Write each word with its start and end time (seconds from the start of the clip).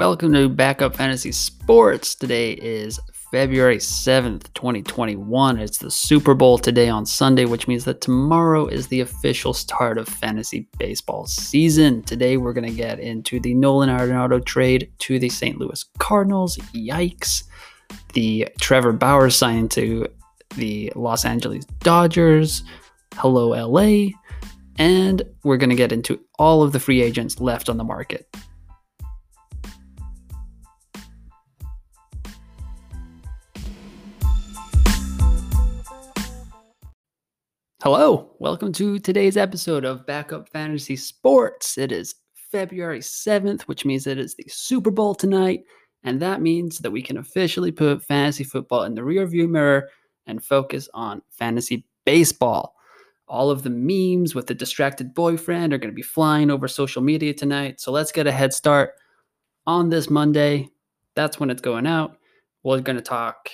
Welcome 0.00 0.32
to 0.32 0.48
Backup 0.48 0.96
Fantasy 0.96 1.30
Sports. 1.30 2.14
Today 2.14 2.52
is 2.52 2.98
February 3.30 3.76
7th, 3.76 4.50
2021. 4.54 5.58
It's 5.58 5.76
the 5.76 5.90
Super 5.90 6.32
Bowl 6.32 6.56
today 6.56 6.88
on 6.88 7.04
Sunday, 7.04 7.44
which 7.44 7.68
means 7.68 7.84
that 7.84 8.00
tomorrow 8.00 8.66
is 8.66 8.86
the 8.86 9.02
official 9.02 9.52
start 9.52 9.98
of 9.98 10.08
fantasy 10.08 10.66
baseball 10.78 11.26
season. 11.26 12.02
Today, 12.04 12.38
we're 12.38 12.54
going 12.54 12.66
to 12.66 12.74
get 12.74 12.98
into 12.98 13.40
the 13.40 13.52
Nolan 13.52 13.90
Arenado 13.90 14.42
trade 14.42 14.90
to 15.00 15.18
the 15.18 15.28
St. 15.28 15.58
Louis 15.58 15.84
Cardinals. 15.98 16.56
Yikes. 16.74 17.42
The 18.14 18.48
Trevor 18.58 18.94
Bauer 18.94 19.28
signing 19.28 19.68
to 19.68 20.06
the 20.56 20.90
Los 20.96 21.26
Angeles 21.26 21.66
Dodgers. 21.80 22.62
Hello, 23.16 23.48
LA. 23.48 24.12
And 24.78 25.22
we're 25.44 25.58
going 25.58 25.68
to 25.68 25.76
get 25.76 25.92
into 25.92 26.18
all 26.38 26.62
of 26.62 26.72
the 26.72 26.80
free 26.80 27.02
agents 27.02 27.38
left 27.38 27.68
on 27.68 27.76
the 27.76 27.84
market. 27.84 28.34
Hello, 37.92 38.30
welcome 38.38 38.72
to 38.74 39.00
today's 39.00 39.36
episode 39.36 39.84
of 39.84 40.06
Backup 40.06 40.48
Fantasy 40.48 40.94
Sports. 40.94 41.76
It 41.76 41.90
is 41.90 42.14
February 42.52 43.00
7th, 43.00 43.62
which 43.62 43.84
means 43.84 44.06
it 44.06 44.16
is 44.16 44.36
the 44.36 44.44
Super 44.46 44.92
Bowl 44.92 45.12
tonight, 45.12 45.64
and 46.04 46.22
that 46.22 46.40
means 46.40 46.78
that 46.78 46.92
we 46.92 47.02
can 47.02 47.16
officially 47.16 47.72
put 47.72 48.04
fantasy 48.04 48.44
football 48.44 48.84
in 48.84 48.94
the 48.94 49.00
rearview 49.00 49.48
mirror 49.48 49.88
and 50.28 50.40
focus 50.40 50.88
on 50.94 51.20
fantasy 51.30 51.84
baseball. 52.04 52.76
All 53.26 53.50
of 53.50 53.64
the 53.64 53.70
memes 53.70 54.36
with 54.36 54.46
the 54.46 54.54
distracted 54.54 55.12
boyfriend 55.12 55.74
are 55.74 55.78
going 55.78 55.90
to 55.90 55.92
be 55.92 56.00
flying 56.00 56.48
over 56.48 56.68
social 56.68 57.02
media 57.02 57.34
tonight, 57.34 57.80
so 57.80 57.90
let's 57.90 58.12
get 58.12 58.28
a 58.28 58.32
head 58.32 58.54
start 58.54 58.92
on 59.66 59.88
this 59.88 60.08
Monday. 60.08 60.68
That's 61.16 61.40
when 61.40 61.50
it's 61.50 61.60
going 61.60 61.88
out. 61.88 62.18
We're 62.62 62.82
going 62.82 62.98
to 62.98 63.02
talk 63.02 63.50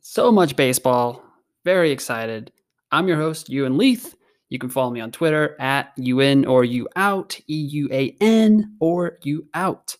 so 0.00 0.32
much 0.32 0.56
baseball. 0.56 1.22
Very 1.64 1.92
excited 1.92 2.50
I'm 2.92 3.08
your 3.08 3.16
host, 3.16 3.48
Ewan 3.48 3.78
Leith. 3.78 4.16
You 4.50 4.58
can 4.58 4.68
follow 4.68 4.90
me 4.90 5.00
on 5.00 5.10
Twitter 5.10 5.56
at 5.58 5.92
UN 5.96 6.44
or 6.44 6.62
you 6.62 6.86
out, 6.94 7.40
E 7.48 7.56
U 7.56 7.88
A 7.90 8.14
N 8.20 8.76
or 8.80 9.18
you 9.22 9.48
out. 9.54 9.96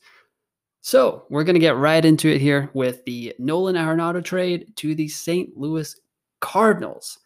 So 0.82 1.24
we're 1.30 1.44
going 1.44 1.54
to 1.54 1.60
get 1.60 1.76
right 1.76 2.04
into 2.04 2.28
it 2.28 2.40
here 2.40 2.70
with 2.74 3.02
the 3.06 3.34
Nolan 3.38 3.76
Arenado 3.76 4.22
trade 4.22 4.76
to 4.76 4.94
the 4.94 5.08
St. 5.08 5.56
Louis 5.56 5.98
Cardinals. 6.40 7.18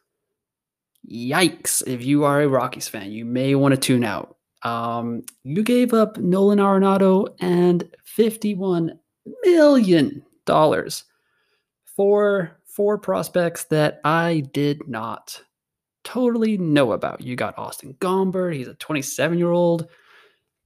Yikes. 1.11 1.83
If 1.85 2.05
you 2.05 2.23
are 2.23 2.43
a 2.43 2.49
Rockies 2.49 2.87
fan, 2.87 3.11
you 3.11 3.25
may 3.25 3.57
want 3.57 3.75
to 3.75 3.81
tune 3.81 4.05
out. 4.05 4.37
Um, 4.63 5.23
you 5.43 5.65
gave 5.65 5.95
up 5.95 6.19
Nolan 6.19 6.59
Arenado 6.59 7.35
and 7.41 7.91
$51 8.17 8.91
million 9.43 10.23
for 11.97 12.61
four 12.67 12.99
prospects 12.99 13.65
that 13.65 14.01
I 14.05 14.45
did 14.53 14.87
not 14.87 15.41
totally 16.07 16.57
know 16.57 16.93
about. 16.93 17.21
You 17.21 17.35
got 17.35 17.59
Austin 17.59 17.95
Gomber. 17.95 18.55
He's 18.55 18.69
a 18.69 18.75
27 18.75 19.39
year 19.39 19.51
old, 19.51 19.89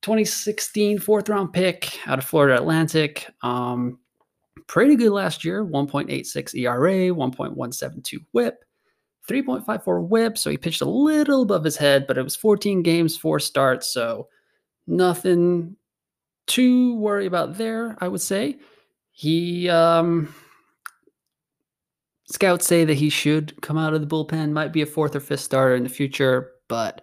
2016 0.03 0.99
fourth 0.99 1.29
round 1.31 1.53
pick 1.53 1.99
out 2.07 2.19
of 2.19 2.25
Florida 2.27 2.57
Atlantic. 2.57 3.27
Um, 3.43 3.99
pretty 4.67 4.97
good 4.97 5.13
last 5.13 5.43
year 5.43 5.65
1.86 5.65 6.55
ERA, 6.55 7.15
1.172 7.15 8.19
whip, 8.33 8.63
3.54 9.29 10.09
whip. 10.09 10.37
So 10.37 10.51
he 10.51 10.59
pitched 10.59 10.83
a 10.83 10.89
little 10.89 11.43
above 11.43 11.65
his 11.65 11.77
head, 11.79 12.07
but 12.07 12.19
it 12.19 12.23
was 12.23 12.37
14 12.37 12.83
games, 12.83 13.17
four 13.17 13.41
starts. 13.41 13.93
So 13.93 14.29
nothing 14.87 15.75
to 16.49 16.97
worry 16.97 17.25
about 17.25 17.57
there, 17.57 17.97
I 18.01 18.09
would 18.09 18.21
say. 18.21 18.59
He, 19.13 19.71
um, 19.71 20.35
Scouts 22.31 22.67
say 22.67 22.85
that 22.85 22.95
he 22.95 23.11
should 23.11 23.61
come 23.61 23.77
out 23.77 23.93
of 23.93 24.01
the 24.01 24.07
bullpen, 24.07 24.53
might 24.53 24.73
be 24.73 24.83
a 24.83 24.87
fourth 24.87 25.17
or 25.17 25.21
fifth 25.21 25.41
starter 25.41 25.75
in 25.75 25.83
the 25.83 25.89
future, 25.89 26.53
but 26.69 27.03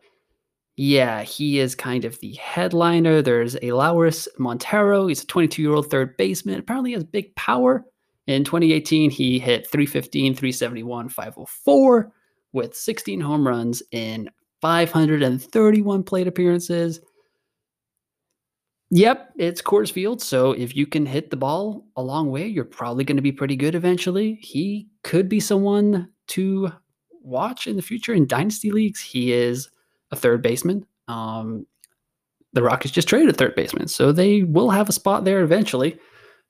yeah, 0.78 1.24
he 1.24 1.60
is 1.60 1.76
kind 1.76 2.06
of 2.06 2.20
the 2.20 2.36
headliner. 2.36 3.22
There's 3.22 3.56
Elehuris 3.56 4.28
Montero. 4.38 5.08
He's 5.08 5.24
a 5.24 5.28
22 5.28 5.62
year 5.62 5.74
old 5.74 5.90
third 5.90 6.16
baseman. 6.18 6.60
Apparently, 6.60 6.94
has 6.94 7.04
big 7.04 7.36
power. 7.36 7.84
In 8.28 8.44
2018, 8.44 9.10
he 9.10 9.40
hit 9.40 9.68
315, 9.68 10.36
371, 10.36 11.10
504 11.10 12.12
with 12.54 12.76
16 12.76 13.20
home 13.20 13.48
runs 13.48 13.82
in 13.92 14.30
531 14.62 16.04
plate 16.04 16.28
appearances. 16.28 17.02
Yep, 18.90 19.34
it's 19.38 19.62
Coors 19.62 19.92
Field. 19.92 20.22
So 20.22 20.54
if 20.54 20.76
you 20.76 20.88
can 20.88 21.06
hit 21.06 21.30
the 21.30 21.36
ball 21.36 21.86
a 21.98 22.02
long 22.02 22.32
way, 22.32 22.48
you're 22.48 22.64
probably 22.64 23.04
going 23.04 23.18
to 23.18 23.22
be 23.22 23.34
pretty 23.34 23.56
good 23.56 23.76
eventually. 23.76 24.36
He 24.42 24.88
could 25.04 25.28
be 25.28 25.42
someone 25.42 26.10
to 26.28 26.72
watch 27.22 27.68
in 27.68 27.76
the 27.76 27.82
future 27.82 28.14
in 28.14 28.28
dynasty 28.28 28.72
leagues. 28.72 29.02
He 29.02 29.34
is 29.34 29.70
a 30.12 30.16
third 30.16 30.42
baseman. 30.42 30.86
Um, 31.10 31.66
the 32.54 32.64
Rockies 32.64 32.92
just 32.92 33.10
traded 33.10 33.30
a 33.30 33.38
third 33.38 33.56
baseman, 33.56 33.90
so 33.90 34.12
they 34.12 34.44
will 34.44 34.70
have 34.70 34.88
a 34.88 34.94
spot 34.94 35.26
there 35.26 35.42
eventually. 35.42 36.00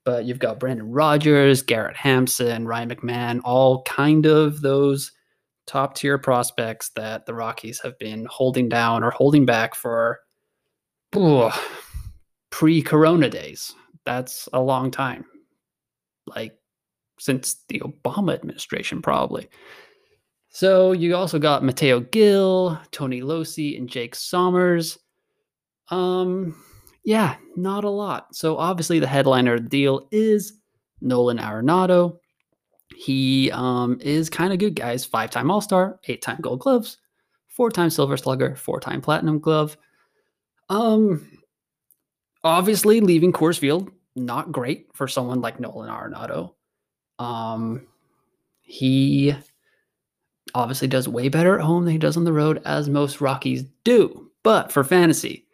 But 0.05 0.25
you've 0.25 0.39
got 0.39 0.59
Brendan 0.59 0.91
Rodgers, 0.91 1.63
Garrett 1.63 1.97
Hampson, 1.97 2.67
Ryan 2.67 2.89
McMahon, 2.89 3.41
all 3.43 3.81
kind 3.83 4.25
of 4.25 4.61
those 4.61 5.11
top 5.65 5.95
tier 5.95 6.17
prospects 6.17 6.89
that 6.95 7.25
the 7.25 7.33
Rockies 7.33 7.81
have 7.81 7.97
been 7.99 8.25
holding 8.29 8.69
down 8.69 9.03
or 9.03 9.11
holding 9.11 9.45
back 9.45 9.75
for. 9.75 10.19
Oh, 11.13 11.51
pre 12.57 12.81
corona 12.81 13.29
days. 13.29 13.75
That's 14.03 14.49
a 14.51 14.59
long 14.59 14.89
time. 14.89 15.25
Like 16.25 16.57
since 17.19 17.57
the 17.67 17.81
Obama 17.81 18.33
administration, 18.33 18.99
probably. 18.99 19.47
So 20.49 20.91
you 20.91 21.15
also 21.15 21.37
got 21.37 21.63
Mateo 21.63 21.99
Gil, 21.99 22.79
Tony 22.89 23.21
Locey, 23.21 23.77
and 23.77 23.87
Jake 23.87 24.15
Sommers. 24.15 24.97
Um, 25.91 26.59
yeah, 27.05 27.35
not 27.55 27.83
a 27.83 27.91
lot. 27.91 28.35
So 28.35 28.57
obviously 28.57 28.97
the 28.97 29.05
headliner 29.05 29.53
of 29.53 29.63
the 29.65 29.69
deal 29.69 30.07
is 30.09 30.53
Nolan 30.99 31.37
Arenado. 31.37 32.17
He 32.95 33.51
um, 33.51 33.99
is 34.01 34.31
kind 34.31 34.51
of 34.51 34.57
good, 34.57 34.73
guys. 34.73 35.05
Five-time 35.05 35.51
All-Star, 35.51 35.99
eight-time 36.07 36.39
Gold 36.41 36.61
Gloves, 36.61 36.97
four-time 37.49 37.91
Silver 37.91 38.17
Slugger, 38.17 38.55
four-time 38.55 39.01
Platinum 39.01 39.37
Glove. 39.37 39.77
Um, 40.69 41.36
obviously 42.43 43.01
leaving 43.01 43.31
Coors 43.31 43.59
Field 43.59 43.91
not 44.17 44.51
great 44.51 44.87
for 44.93 45.07
someone 45.07 45.41
like 45.41 45.59
Nolan 45.59 45.89
Arenado. 45.89 46.53
Um, 47.19 47.87
he 48.61 49.35
obviously 50.55 50.87
does 50.87 51.07
way 51.07 51.29
better 51.29 51.57
at 51.57 51.63
home 51.63 51.85
than 51.85 51.91
he 51.93 51.99
does 51.99 52.17
on 52.17 52.23
the 52.23 52.33
road, 52.33 52.61
as 52.65 52.89
most 52.89 53.21
Rockies 53.21 53.63
do. 53.83 54.31
But 54.43 54.71
for 54.71 54.83
fantasy, 54.83 55.45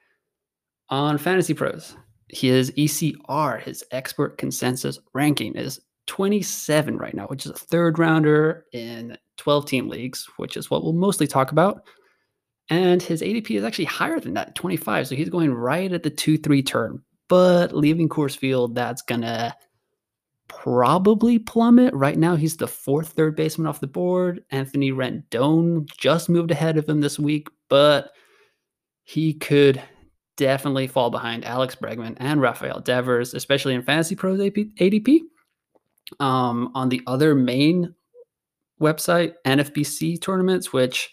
on 0.90 1.18
Fantasy 1.18 1.54
Pros, 1.54 1.96
his 2.30 2.72
ECR, 2.72 3.62
his 3.62 3.84
expert 3.92 4.38
consensus 4.38 5.00
ranking, 5.14 5.56
is 5.56 5.80
27 6.08 6.98
right 6.98 7.14
now, 7.14 7.26
which 7.28 7.46
is 7.46 7.52
a 7.52 7.56
third 7.56 8.00
rounder 8.00 8.66
in 8.74 9.18
12 9.38 9.66
team 9.66 9.90
leagues, 9.90 10.28
which 10.38 10.58
is 10.58 10.70
what 10.70 10.84
we'll 10.84 10.94
mostly 10.94 11.28
talk 11.28 11.52
about. 11.52 11.84
And 12.69 13.01
his 13.01 13.22
ADP 13.22 13.51
is 13.51 13.63
actually 13.63 13.85
higher 13.85 14.19
than 14.19 14.34
that, 14.35 14.56
25. 14.56 15.07
So 15.07 15.16
he's 15.16 15.29
going 15.29 15.53
right 15.53 15.91
at 15.91 16.03
the 16.03 16.09
2 16.09 16.38
3 16.38 16.63
turn. 16.63 17.03
But 17.28 17.75
leaving 17.75 18.09
Coors 18.09 18.38
Field, 18.38 18.75
that's 18.75 19.01
going 19.01 19.22
to 19.22 19.56
probably 20.47 21.40
plummet. 21.40 21.93
Right 21.93 22.17
now, 22.17 22.35
he's 22.35 22.58
the 22.58 22.67
fourth 22.67 23.09
third 23.09 23.35
baseman 23.35 23.67
off 23.67 23.79
the 23.79 23.88
board. 23.88 24.43
Anthony 24.52 24.91
Rendon 24.91 25.85
just 25.97 26.29
moved 26.29 26.52
ahead 26.52 26.78
of 26.78 26.88
him 26.88 27.02
this 27.02 27.20
week, 27.20 27.47
but 27.70 28.11
he 29.03 29.34
could 29.34 29.82
definitely 30.38 30.88
fall 30.88 31.09
behind 31.09 31.46
Alex 31.46 31.76
Bregman 31.76 32.16
and 32.17 32.41
Rafael 32.41 32.79
Devers, 32.79 33.34
especially 33.34 33.73
in 33.73 33.84
Fantasy 33.84 34.16
Pros 34.16 34.40
ADP. 34.40 35.20
Um, 36.20 36.72
on 36.76 36.90
the 36.90 37.02
other 37.08 37.34
main 37.34 37.96
website, 38.79 39.34
NFBC 39.46 40.22
tournaments, 40.22 40.72
which 40.73 41.13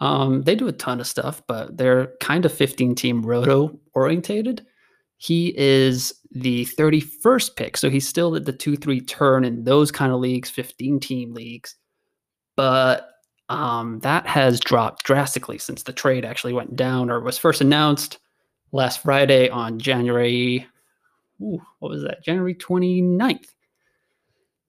um, 0.00 0.42
they 0.42 0.54
do 0.54 0.68
a 0.68 0.72
ton 0.72 1.00
of 1.00 1.06
stuff, 1.06 1.42
but 1.46 1.76
they're 1.76 2.12
kind 2.20 2.44
of 2.44 2.52
15 2.52 2.94
team 2.94 3.22
roto 3.22 3.78
orientated. 3.94 4.64
He 5.16 5.52
is 5.58 6.14
the 6.30 6.66
31st 6.66 7.56
pick. 7.56 7.76
So 7.76 7.90
he's 7.90 8.06
still 8.06 8.36
at 8.36 8.44
the 8.44 8.52
2 8.52 8.76
3 8.76 9.00
turn 9.00 9.44
in 9.44 9.64
those 9.64 9.90
kind 9.90 10.12
of 10.12 10.20
leagues, 10.20 10.50
15 10.50 11.00
team 11.00 11.34
leagues. 11.34 11.74
But 12.54 13.10
um, 13.48 13.98
that 14.00 14.26
has 14.26 14.60
dropped 14.60 15.04
drastically 15.04 15.58
since 15.58 15.82
the 15.82 15.92
trade 15.92 16.24
actually 16.24 16.52
went 16.52 16.76
down 16.76 17.10
or 17.10 17.20
was 17.20 17.38
first 17.38 17.60
announced 17.60 18.18
last 18.72 19.02
Friday 19.02 19.48
on 19.48 19.78
January, 19.78 20.66
ooh, 21.40 21.60
what 21.80 21.90
was 21.90 22.02
that? 22.02 22.22
January 22.22 22.54
29th. 22.54 23.48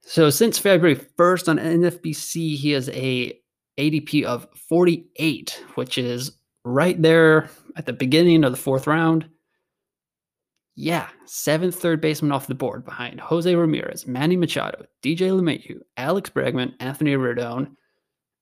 So 0.01 0.29
since 0.29 0.57
February 0.57 0.95
1st 0.95 1.49
on 1.49 1.57
NFBC, 1.57 2.55
he 2.55 2.71
has 2.71 2.89
a 2.89 3.38
ADP 3.79 4.23
of 4.23 4.47
48, 4.67 5.63
which 5.75 5.97
is 5.97 6.33
right 6.65 7.01
there 7.01 7.49
at 7.75 7.85
the 7.85 7.93
beginning 7.93 8.43
of 8.43 8.51
the 8.51 8.57
fourth 8.57 8.85
round. 8.85 9.29
Yeah, 10.75 11.07
seventh 11.25 11.75
third 11.75 12.01
baseman 12.01 12.31
off 12.31 12.47
the 12.47 12.55
board 12.55 12.85
behind 12.85 13.19
Jose 13.19 13.53
Ramirez, 13.53 14.05
Manny 14.05 14.37
Machado, 14.37 14.85
DJ 15.03 15.31
LeMahieu, 15.31 15.79
Alex 15.97 16.29
Bregman, 16.29 16.73
Anthony 16.79 17.15
Rendon, 17.15 17.71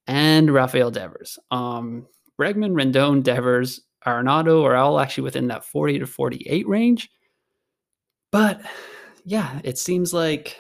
and 0.08 0.54
Rafael 0.54 0.92
Devers. 0.92 1.40
Um, 1.52 2.08
Bregman, 2.40 2.74
Rendon, 2.74 3.24
Devers, 3.24 3.82
Arenado 4.06 4.64
are 4.64 4.76
all 4.76 5.00
actually 5.00 5.24
within 5.24 5.48
that 5.48 5.66
40 5.66 6.00
to 6.00 6.08
48 6.08 6.68
range. 6.68 7.10
But 8.32 8.62
yeah, 9.26 9.60
it 9.64 9.78
seems 9.78 10.14
like 10.14 10.58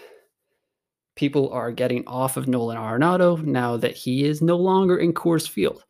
people 1.17 1.49
are 1.51 1.71
getting 1.71 2.07
off 2.07 2.37
of 2.37 2.47
Nolan 2.47 2.77
Arenado 2.77 3.43
now 3.43 3.75
that 3.77 3.95
he 3.95 4.23
is 4.23 4.41
no 4.41 4.55
longer 4.55 4.97
in 4.97 5.13
Coors 5.13 5.49
Field. 5.49 5.83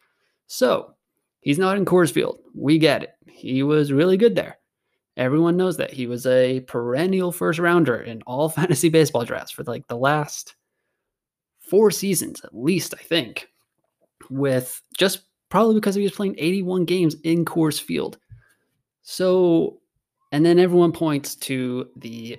So 0.48 0.94
he's 1.42 1.60
not 1.60 1.78
in 1.78 1.86
Coors 1.86 2.12
Field. 2.12 2.40
We 2.56 2.80
get 2.80 3.04
it. 3.04 3.12
He 3.28 3.62
was 3.62 3.92
really 3.92 4.18
good 4.18 4.36
there. 4.36 4.58
Everyone 5.18 5.58
knows 5.58 5.78
that 5.78 5.92
he 5.92 6.08
was 6.08 6.26
a 6.26 6.62
perennial 6.62 7.32
first 7.32 7.60
rounder 7.60 7.98
in 7.98 8.22
all 8.26 8.50
fantasy 8.50 8.90
baseball 8.90 9.26
drafts 9.26 9.52
for 9.52 9.64
like 9.64 9.86
the 9.88 9.98
last 9.98 10.56
four 11.60 11.92
seasons, 11.92 12.42
at 12.44 12.56
least, 12.56 12.94
I 12.98 13.04
think, 13.04 13.50
with 14.30 14.82
just 14.98 15.22
probably 15.50 15.76
because 15.76 15.96
he 15.96 16.04
was 16.04 16.12
playing 16.12 16.36
81 16.38 16.86
games 16.86 17.16
in 17.24 17.46
Coors 17.46 17.82
Field. 17.82 18.18
So, 19.04 19.80
and 20.32 20.46
then 20.46 20.60
everyone 20.60 20.92
points 20.92 21.36
to 21.36 21.90
the 21.96 22.38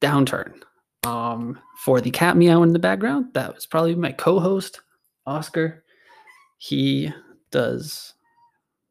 downturn. 0.00 0.62
Um, 1.04 1.58
for 1.78 2.00
the 2.00 2.10
cat 2.10 2.36
meow 2.36 2.62
in 2.62 2.72
the 2.72 2.78
background, 2.78 3.26
that 3.34 3.54
was 3.54 3.66
probably 3.66 3.94
my 3.94 4.12
co-host, 4.12 4.80
Oscar. 5.26 5.84
He 6.58 7.12
does 7.50 8.14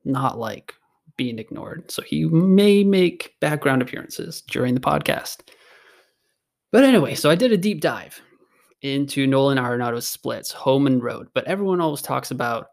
not 0.03 0.37
like 0.37 0.73
being 1.17 1.39
ignored. 1.39 1.89
So 1.91 2.01
he 2.01 2.25
may 2.25 2.83
make 2.83 3.35
background 3.39 3.81
appearances 3.81 4.41
during 4.41 4.73
the 4.73 4.81
podcast. 4.81 5.41
But 6.71 6.83
anyway, 6.83 7.15
so 7.15 7.29
I 7.29 7.35
did 7.35 7.51
a 7.51 7.57
deep 7.57 7.81
dive 7.81 8.21
into 8.81 9.27
Nolan 9.27 9.59
Arenado's 9.59 10.07
splits, 10.07 10.51
home 10.51 10.87
and 10.87 11.03
road. 11.03 11.27
But 11.33 11.45
everyone 11.45 11.81
always 11.81 12.01
talks 12.01 12.31
about 12.31 12.67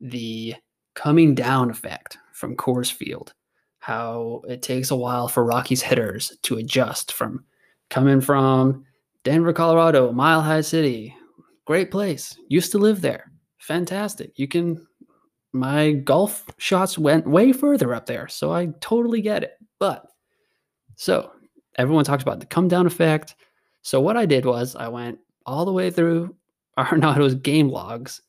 the 0.00 0.54
coming 0.94 1.34
down 1.34 1.70
effect 1.70 2.18
from 2.32 2.56
Coors 2.56 2.92
Field, 2.92 3.32
how 3.78 4.42
it 4.48 4.62
takes 4.62 4.90
a 4.90 4.96
while 4.96 5.28
for 5.28 5.44
Rockies 5.44 5.82
hitters 5.82 6.36
to 6.42 6.58
adjust 6.58 7.12
from 7.12 7.44
coming 7.90 8.20
from 8.20 8.84
Denver, 9.24 9.52
Colorado, 9.52 10.12
Mile 10.12 10.42
High 10.42 10.60
City. 10.60 11.14
Great 11.66 11.90
place. 11.90 12.38
Used 12.48 12.72
to 12.72 12.78
live 12.78 13.00
there. 13.00 13.30
Fantastic. 13.58 14.38
You 14.38 14.48
can 14.48 14.86
my 15.54 15.92
golf 15.92 16.44
shots 16.58 16.98
went 16.98 17.26
way 17.28 17.52
further 17.52 17.94
up 17.94 18.06
there. 18.06 18.26
So 18.26 18.52
I 18.52 18.68
totally 18.80 19.22
get 19.22 19.44
it. 19.44 19.52
But 19.78 20.04
so 20.96 21.30
everyone 21.76 22.04
talks 22.04 22.22
about 22.24 22.40
the 22.40 22.46
come 22.46 22.68
down 22.68 22.86
effect. 22.86 23.36
So 23.82 24.00
what 24.00 24.16
I 24.16 24.26
did 24.26 24.44
was 24.44 24.74
I 24.74 24.88
went 24.88 25.18
all 25.46 25.64
the 25.64 25.72
way 25.72 25.90
through 25.90 26.34
Arenado's 26.78 27.36
game 27.36 27.68
logs 27.68 28.20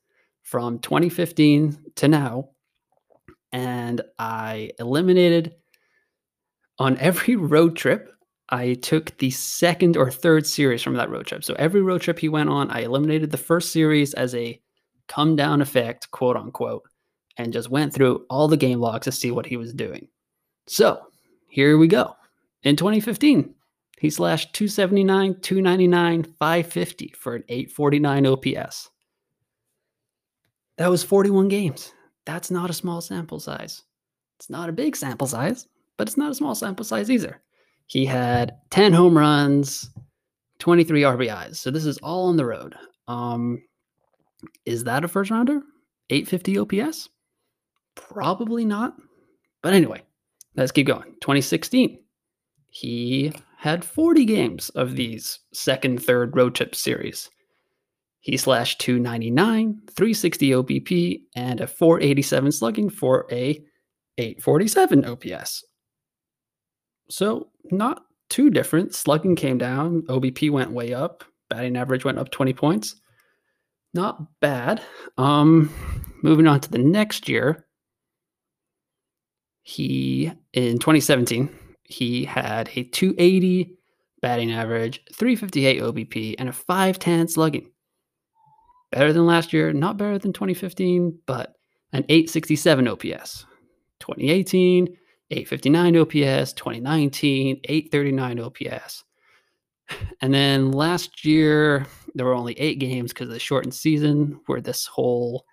from 0.44 0.78
2015 0.80 1.75
to 1.96 2.08
now, 2.08 2.50
and 3.51 4.01
I 4.19 4.72
eliminated 4.78 5.56
on 6.78 6.98
every 7.00 7.36
road 7.36 7.75
trip. 7.75 8.12
I 8.50 8.75
took 8.75 9.18
the 9.18 9.31
second 9.31 9.97
or 9.97 10.12
third 10.12 10.45
series 10.45 10.83
from 10.83 10.95
that 10.95 11.09
road 11.09 11.25
trip. 11.25 11.44
So 11.44 11.56
every 11.56 11.81
road 11.81 12.01
trip 12.01 12.19
he 12.19 12.30
went 12.30 12.50
on, 12.50 12.69
I 12.69 12.81
eliminated 12.81 13.31
the 13.31 13.38
first 13.38 13.71
series 13.71 14.13
as 14.13 14.36
a 14.36 14.62
come 15.07 15.36
down 15.36 15.62
effect, 15.62 16.12
quote 16.12 16.38
unquote 16.38 16.83
and 17.38 17.53
just 17.53 17.69
went 17.69 17.94
through 17.94 18.25
all 18.30 18.47
the 18.47 18.57
game 18.57 18.80
logs 18.80 19.06
to 19.06 19.12
see 19.12 19.31
what 19.31 19.45
he 19.45 19.57
was 19.57 19.74
doing. 19.74 20.07
So 20.68 21.01
here 21.47 21.77
we 21.77 21.88
go. 21.88 22.15
In 22.63 22.75
2015, 22.75 23.53
he 24.00 24.09
slashed 24.09 24.53
279, 24.53 25.39
299, 25.41 26.24
550 26.24 27.13
for 27.18 27.36
an 27.36 27.44
849 27.48 28.25
OPS. 28.25 28.89
That 30.77 30.89
was 30.89 31.03
41 31.03 31.48
games. 31.48 31.94
That's 32.25 32.51
not 32.51 32.69
a 32.69 32.74
small 32.74 33.01
sample 33.01 33.39
size. 33.39 33.83
It's 34.38 34.50
not 34.50 34.68
a 34.68 34.74
big 34.74 34.95
sample 34.95 35.27
size, 35.27 35.68
but 35.98 36.07
it's 36.07 36.18
not 36.18 36.31
a 36.31 36.36
small 36.36 36.56
sample 36.56 36.83
size 36.83 37.09
either. 37.09 37.41
He 37.88 38.06
had 38.06 38.58
10 38.72 38.94
home 38.94 39.18
runs, 39.18 39.90
23 40.60 41.02
RBIs. 41.02 41.58
So 41.58 41.72
this 41.72 41.86
is 41.86 41.98
all 42.00 42.28
on 42.30 42.38
the 42.38 42.46
road. 42.46 42.76
Um, 43.08 43.62
is 44.66 44.84
that 44.86 45.04
a 45.04 45.08
first 45.08 45.32
rounder? 45.32 45.62
850 46.10 46.58
OPS? 46.60 47.10
Probably 47.96 48.66
not. 48.66 48.96
But 49.62 49.74
anyway, 49.74 50.04
let's 50.56 50.72
keep 50.72 50.88
going. 50.88 51.16
2016, 51.22 52.00
he 52.70 53.34
had 53.58 53.86
40 53.86 54.26
games 54.26 54.70
of 54.70 54.96
these 54.96 55.40
second, 55.54 56.04
third 56.04 56.36
road 56.36 56.56
trip 56.56 56.76
series. 56.76 57.30
He 58.20 58.38
slashed 58.38 58.82
299, 58.82 59.82
360 59.96 60.50
OBP, 60.50 61.22
and 61.36 61.62
a 61.62 61.68
487 61.68 62.52
slugging 62.52 62.90
for 62.90 63.28
a 63.32 63.64
847 64.18 65.06
OPS. 65.06 65.64
So, 67.10 67.50
not 67.72 68.06
too 68.30 68.50
different. 68.50 68.96
Slugging 68.96 69.36
came 69.36 69.57
down, 69.57 70.04
OBP 70.04 70.52
went 70.52 70.72
way 70.72 70.94
up, 70.94 71.24
batting 71.50 71.78
average 71.78 72.06
went 72.06 72.19
up 72.19 72.31
20 72.31 72.54
points. 72.54 72.96
Not 73.94 74.40
bad. 74.42 74.81
Um, 75.18 75.72
moving 76.22 76.48
on 76.48 76.60
to 76.62 76.72
the 76.72 76.80
next 76.80 77.30
year, 77.30 77.66
he 79.63 80.31
in 80.54 80.78
2017 80.78 81.50
he 81.86 82.25
had 82.25 82.69
a 82.75 82.84
280 82.84 83.78
batting 84.22 84.51
average, 84.51 85.01
358 85.13 85.81
OBP, 85.81 86.36
and 86.40 86.50
a 86.50 86.51
510 86.51 87.28
slugging. 87.28 87.69
Better 88.92 89.13
than 89.13 89.25
last 89.25 89.54
year, 89.54 89.72
not 89.72 89.98
better 89.98 90.18
than 90.18 90.34
2015, 90.34 91.19
but 91.25 91.56
an 91.94 92.06
867 92.10 92.88
OPS. 92.88 93.46
2018, 94.00 94.88
859 95.31 95.98
OPS, 95.98 96.54
2019, 96.54 97.62
839 97.63 98.39
OPS. 98.39 99.04
And 100.22 100.33
then 100.33 100.72
last 100.72 101.24
year, 101.25 101.86
there 102.16 102.25
were 102.25 102.33
only 102.33 102.60
eight 102.60 102.79
games 102.79 103.13
because 103.13 103.27
of 103.27 103.34
the 103.34 103.39
shortened 103.39 103.75
season, 103.75 104.39
where 104.48 104.60
this 104.60 104.88
whole 104.88 105.46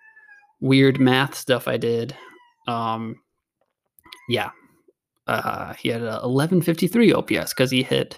weird 0.59 0.99
math 0.99 1.35
stuff 1.35 1.67
I 1.67 1.77
did 1.77 2.15
um, 2.67 3.19
yeah, 4.29 4.51
uh, 5.27 5.73
he 5.73 5.89
had 5.89 6.01
a 6.01 6.25
1153 6.27 7.13
OPS 7.13 7.53
because 7.53 7.71
he 7.71 7.83
hit 7.83 8.17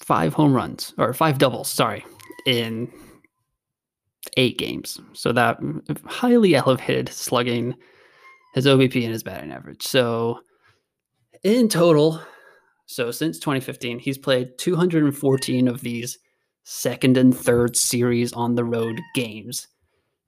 five 0.00 0.34
home 0.34 0.52
runs 0.52 0.94
or 0.98 1.12
five 1.14 1.38
doubles, 1.38 1.68
sorry, 1.68 2.04
in 2.46 2.90
eight 4.36 4.58
games. 4.58 5.00
So 5.12 5.32
that 5.32 5.58
highly 6.06 6.54
elevated 6.54 7.08
slugging 7.08 7.74
his 8.52 8.66
OBP 8.66 9.02
and 9.02 9.12
his 9.12 9.22
batting 9.22 9.52
average. 9.52 9.82
So 9.82 10.40
in 11.42 11.68
total, 11.68 12.20
so 12.86 13.10
since 13.10 13.38
2015, 13.38 13.98
he's 13.98 14.18
played 14.18 14.58
214 14.58 15.68
of 15.68 15.80
these 15.80 16.18
second 16.64 17.16
and 17.16 17.36
third 17.36 17.76
series 17.76 18.32
on 18.32 18.54
the 18.54 18.64
road 18.64 19.00
games 19.14 19.68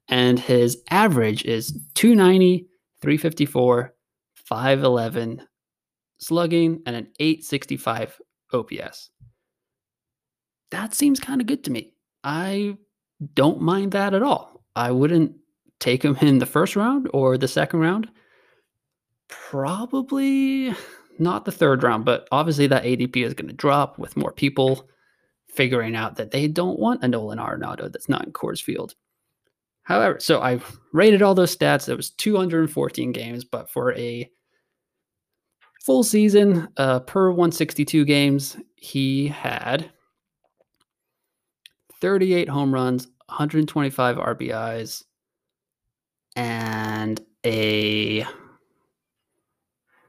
and 0.07 0.39
his 0.39 0.81
average 0.89 1.43
is 1.45 1.71
290, 1.95 2.67
354, 3.01 3.93
511 4.35 5.41
slugging, 6.17 6.81
and 6.85 6.95
an 6.95 7.07
865 7.19 8.19
OPS. 8.53 9.09
That 10.71 10.93
seems 10.93 11.19
kind 11.19 11.41
of 11.41 11.47
good 11.47 11.63
to 11.65 11.71
me. 11.71 11.93
I 12.23 12.77
don't 13.33 13.61
mind 13.61 13.93
that 13.93 14.13
at 14.13 14.23
all. 14.23 14.63
I 14.75 14.91
wouldn't 14.91 15.35
take 15.79 16.03
him 16.03 16.17
in 16.21 16.39
the 16.39 16.45
first 16.45 16.75
round 16.75 17.09
or 17.13 17.37
the 17.37 17.47
second 17.47 17.79
round. 17.79 18.09
Probably 19.27 20.73
not 21.19 21.45
the 21.45 21.51
third 21.51 21.83
round, 21.83 22.05
but 22.05 22.27
obviously 22.31 22.67
that 22.67 22.83
ADP 22.83 23.17
is 23.17 23.33
going 23.33 23.47
to 23.47 23.53
drop 23.53 23.97
with 23.97 24.17
more 24.17 24.31
people 24.31 24.87
figuring 25.47 25.95
out 25.95 26.17
that 26.17 26.31
they 26.31 26.47
don't 26.47 26.79
want 26.79 27.03
a 27.03 27.07
Nolan 27.07 27.39
Arenado 27.39 27.91
that's 27.91 28.09
not 28.09 28.25
in 28.25 28.33
Coors 28.33 28.61
Field. 28.61 28.93
However, 29.83 30.19
so 30.19 30.41
I 30.41 30.59
rated 30.93 31.21
all 31.21 31.35
those 31.35 31.55
stats. 31.55 31.87
It 31.87 31.95
was 31.95 32.09
214 32.11 33.11
games, 33.11 33.45
but 33.45 33.69
for 33.69 33.93
a 33.93 34.29
full 35.83 36.03
season 36.03 36.67
uh, 36.77 37.01
per 37.01 37.29
162 37.29 38.03
games, 38.03 38.57
he 38.75 39.27
had 39.27 39.91
38 42.01 42.49
home 42.49 42.73
runs, 42.73 43.05
125 43.27 44.17
RBIs, 44.17 45.03
and 46.35 47.21
a 47.45 48.25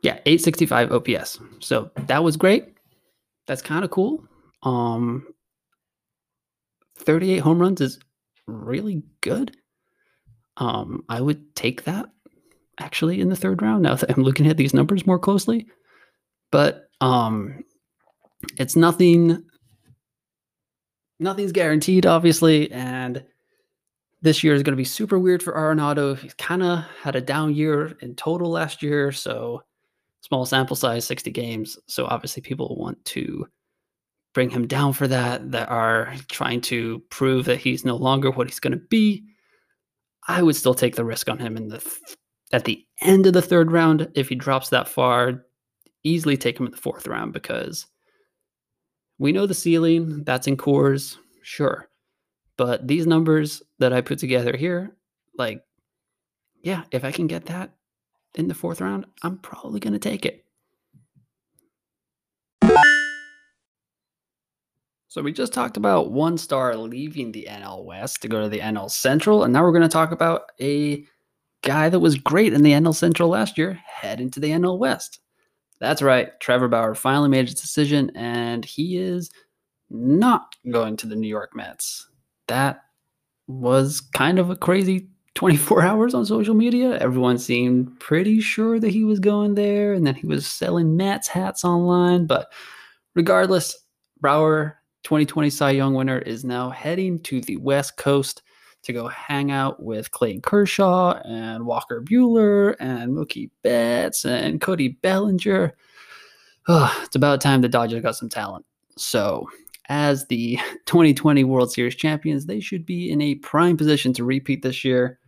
yeah 0.02 0.18
865 0.24 0.92
OPS. 0.92 1.40
So 1.60 1.90
that 1.96 2.22
was 2.24 2.36
great. 2.36 2.76
That's 3.46 3.62
kind 3.62 3.84
of 3.84 3.90
cool. 3.90 4.24
Um, 4.62 5.26
38 6.98 7.38
home 7.38 7.60
runs 7.60 7.80
is 7.80 7.98
really 8.46 9.02
good. 9.20 9.56
Um, 10.56 11.04
I 11.08 11.20
would 11.20 11.54
take 11.54 11.84
that 11.84 12.06
actually 12.78 13.20
in 13.20 13.28
the 13.28 13.36
third 13.36 13.62
round 13.62 13.82
now 13.82 13.94
that 13.94 14.10
I'm 14.10 14.22
looking 14.22 14.46
at 14.48 14.56
these 14.56 14.74
numbers 14.74 15.06
more 15.06 15.18
closely. 15.18 15.66
But 16.50 16.88
um 17.00 17.64
it's 18.58 18.76
nothing 18.76 19.44
nothing's 21.18 21.52
guaranteed, 21.52 22.06
obviously, 22.06 22.70
and 22.70 23.24
this 24.26 24.42
year 24.42 24.54
is 24.54 24.62
going 24.62 24.72
to 24.72 24.76
be 24.76 24.84
super 24.84 25.18
weird 25.18 25.42
for 25.42 25.52
Arenado. 25.52 26.18
He's 26.18 26.34
kind 26.34 26.62
of 26.62 26.84
had 27.00 27.16
a 27.16 27.20
down 27.20 27.54
year 27.54 27.96
in 28.00 28.14
total 28.16 28.50
last 28.50 28.82
year, 28.82 29.12
so 29.12 29.62
small 30.20 30.44
sample 30.44 30.76
size, 30.76 31.06
60 31.06 31.30
games. 31.30 31.78
So 31.86 32.06
obviously, 32.06 32.42
people 32.42 32.76
want 32.76 33.02
to 33.06 33.46
bring 34.34 34.50
him 34.50 34.66
down 34.66 34.92
for 34.92 35.06
that, 35.08 35.50
that 35.52 35.68
are 35.68 36.12
trying 36.28 36.60
to 36.62 37.02
prove 37.10 37.46
that 37.46 37.58
he's 37.58 37.84
no 37.84 37.96
longer 37.96 38.30
what 38.30 38.48
he's 38.48 38.60
going 38.60 38.72
to 38.72 38.84
be. 38.90 39.24
I 40.28 40.42
would 40.42 40.56
still 40.56 40.74
take 40.74 40.96
the 40.96 41.04
risk 41.04 41.28
on 41.30 41.38
him 41.38 41.56
in 41.56 41.68
the 41.68 41.78
th- 41.78 42.16
at 42.52 42.64
the 42.64 42.84
end 43.00 43.26
of 43.26 43.32
the 43.32 43.42
third 43.42 43.70
round 43.70 44.08
if 44.14 44.28
he 44.28 44.34
drops 44.34 44.70
that 44.70 44.88
far. 44.88 45.44
Easily 46.04 46.36
take 46.36 46.58
him 46.58 46.66
in 46.66 46.72
the 46.72 46.78
fourth 46.78 47.06
round 47.06 47.32
because 47.32 47.86
we 49.18 49.32
know 49.32 49.46
the 49.46 49.54
ceiling. 49.54 50.24
That's 50.24 50.46
in 50.46 50.56
Coors, 50.56 51.16
sure, 51.42 51.88
but 52.56 52.86
these 52.86 53.06
numbers 53.06 53.62
that 53.78 53.92
I 53.92 54.00
put 54.00 54.18
together 54.18 54.56
here, 54.56 54.96
like, 55.36 55.62
yeah, 56.62 56.84
if 56.90 57.04
I 57.04 57.12
can 57.12 57.26
get 57.26 57.46
that 57.46 57.72
in 58.34 58.48
the 58.48 58.54
fourth 58.54 58.80
round, 58.80 59.06
I'm 59.22 59.38
probably 59.38 59.80
going 59.80 59.92
to 59.92 59.98
take 59.98 60.26
it. 60.26 60.44
So 65.08 65.22
we 65.22 65.32
just 65.32 65.54
talked 65.54 65.78
about 65.78 66.12
one 66.12 66.36
star 66.36 66.76
leaving 66.76 67.32
the 67.32 67.46
NL 67.48 67.84
West 67.84 68.20
to 68.20 68.28
go 68.28 68.42
to 68.42 68.50
the 68.50 68.60
NL 68.60 68.90
Central, 68.90 69.44
and 69.44 69.52
now 69.52 69.62
we're 69.62 69.72
going 69.72 69.80
to 69.80 69.88
talk 69.88 70.12
about 70.12 70.52
a 70.60 71.06
guy 71.62 71.88
that 71.88 72.00
was 72.00 72.16
great 72.16 72.52
in 72.52 72.62
the 72.62 72.72
NL 72.72 72.94
Central 72.94 73.30
last 73.30 73.56
year 73.56 73.80
head 73.86 74.20
into 74.20 74.40
the 74.40 74.50
NL 74.50 74.78
West. 74.78 75.20
That's 75.80 76.02
right, 76.02 76.38
Trevor 76.40 76.68
Bauer 76.68 76.94
finally 76.94 77.30
made 77.30 77.46
his 77.46 77.54
decision, 77.54 78.10
and 78.14 78.64
he 78.64 78.98
is 78.98 79.30
not 79.88 80.54
going 80.70 80.98
to 80.98 81.06
the 81.06 81.16
New 81.16 81.28
York 81.28 81.52
Mets. 81.54 82.08
That 82.48 82.82
was 83.46 84.00
kind 84.00 84.38
of 84.38 84.50
a 84.50 84.56
crazy 84.56 85.08
24 85.34 85.82
hours 85.84 86.14
on 86.14 86.26
social 86.26 86.54
media. 86.54 86.98
Everyone 86.98 87.38
seemed 87.38 87.98
pretty 88.00 88.40
sure 88.40 88.80
that 88.80 88.90
he 88.90 89.04
was 89.04 89.20
going 89.20 89.54
there, 89.54 89.92
and 89.92 90.06
then 90.06 90.14
he 90.14 90.26
was 90.26 90.46
selling 90.46 90.96
Mets 90.96 91.28
hats 91.28 91.64
online. 91.64 92.26
But 92.26 92.52
regardless, 93.14 93.76
Bauer, 94.20 94.80
2020 95.04 95.50
Cy 95.50 95.70
Young 95.70 95.94
winner, 95.94 96.18
is 96.18 96.44
now 96.44 96.70
heading 96.70 97.20
to 97.20 97.40
the 97.40 97.56
West 97.58 97.96
Coast 97.96 98.42
to 98.82 98.92
go 98.92 99.08
hang 99.08 99.50
out 99.50 99.82
with 99.82 100.12
Clayton 100.12 100.42
Kershaw 100.42 101.20
and 101.24 101.66
Walker 101.66 102.00
Buehler 102.02 102.76
and 102.78 103.12
Mookie 103.12 103.50
Betts 103.62 104.24
and 104.24 104.60
Cody 104.60 104.88
Bellinger. 104.88 105.76
Oh, 106.68 107.00
it's 107.04 107.16
about 107.16 107.40
time 107.40 107.60
the 107.60 107.68
Dodgers 107.68 108.02
got 108.02 108.16
some 108.16 108.28
talent. 108.28 108.64
So 108.96 109.48
as 109.88 110.26
the 110.26 110.58
2020 110.86 111.44
World 111.44 111.72
Series 111.72 111.94
champions, 111.94 112.46
they 112.46 112.60
should 112.60 112.86
be 112.86 113.10
in 113.10 113.20
a 113.20 113.36
prime 113.36 113.76
position 113.76 114.12
to 114.14 114.24
repeat 114.24 114.62
this 114.62 114.84
year. 114.84 115.18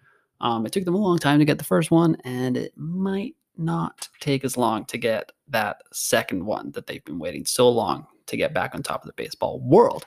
Um, 0.41 0.65
it 0.67 0.73
took 0.73 0.85
them 0.85 0.95
a 0.95 0.99
long 0.99 1.19
time 1.19 1.39
to 1.41 1.45
get 1.45 1.59
the 1.59 1.65
first 1.65 1.91
one, 1.91 2.17
and 2.25 2.57
it 2.57 2.73
might 2.77 3.35
not 3.57 4.09
take 4.21 4.45
as 4.45 4.57
long 4.57 4.85
to 4.87 4.97
get 4.97 5.33
that 5.49 5.83
second 5.93 6.45
one 6.45 6.71
that 6.73 6.87
they've 6.87 7.05
been 7.05 7.19
waiting 7.19 7.45
so 7.45 7.69
long 7.69 8.07
to 8.27 8.37
get 8.37 8.55
back 8.55 8.75
on 8.75 8.83
top 8.83 9.03
of 9.03 9.09
the 9.09 9.23
baseball 9.23 9.59
world. 9.61 10.07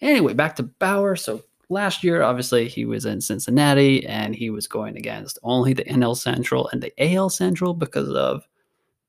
Anyway, 0.00 0.32
back 0.32 0.56
to 0.56 0.62
Bauer. 0.62 1.16
So 1.16 1.42
last 1.68 2.02
year, 2.02 2.22
obviously, 2.22 2.68
he 2.68 2.84
was 2.84 3.04
in 3.04 3.20
Cincinnati 3.20 4.06
and 4.06 4.34
he 4.34 4.50
was 4.50 4.66
going 4.66 4.96
against 4.96 5.38
only 5.42 5.72
the 5.72 5.84
NL 5.84 6.16
Central 6.16 6.68
and 6.68 6.82
the 6.82 6.92
AL 6.98 7.30
Central 7.30 7.74
because 7.74 8.08
of 8.10 8.46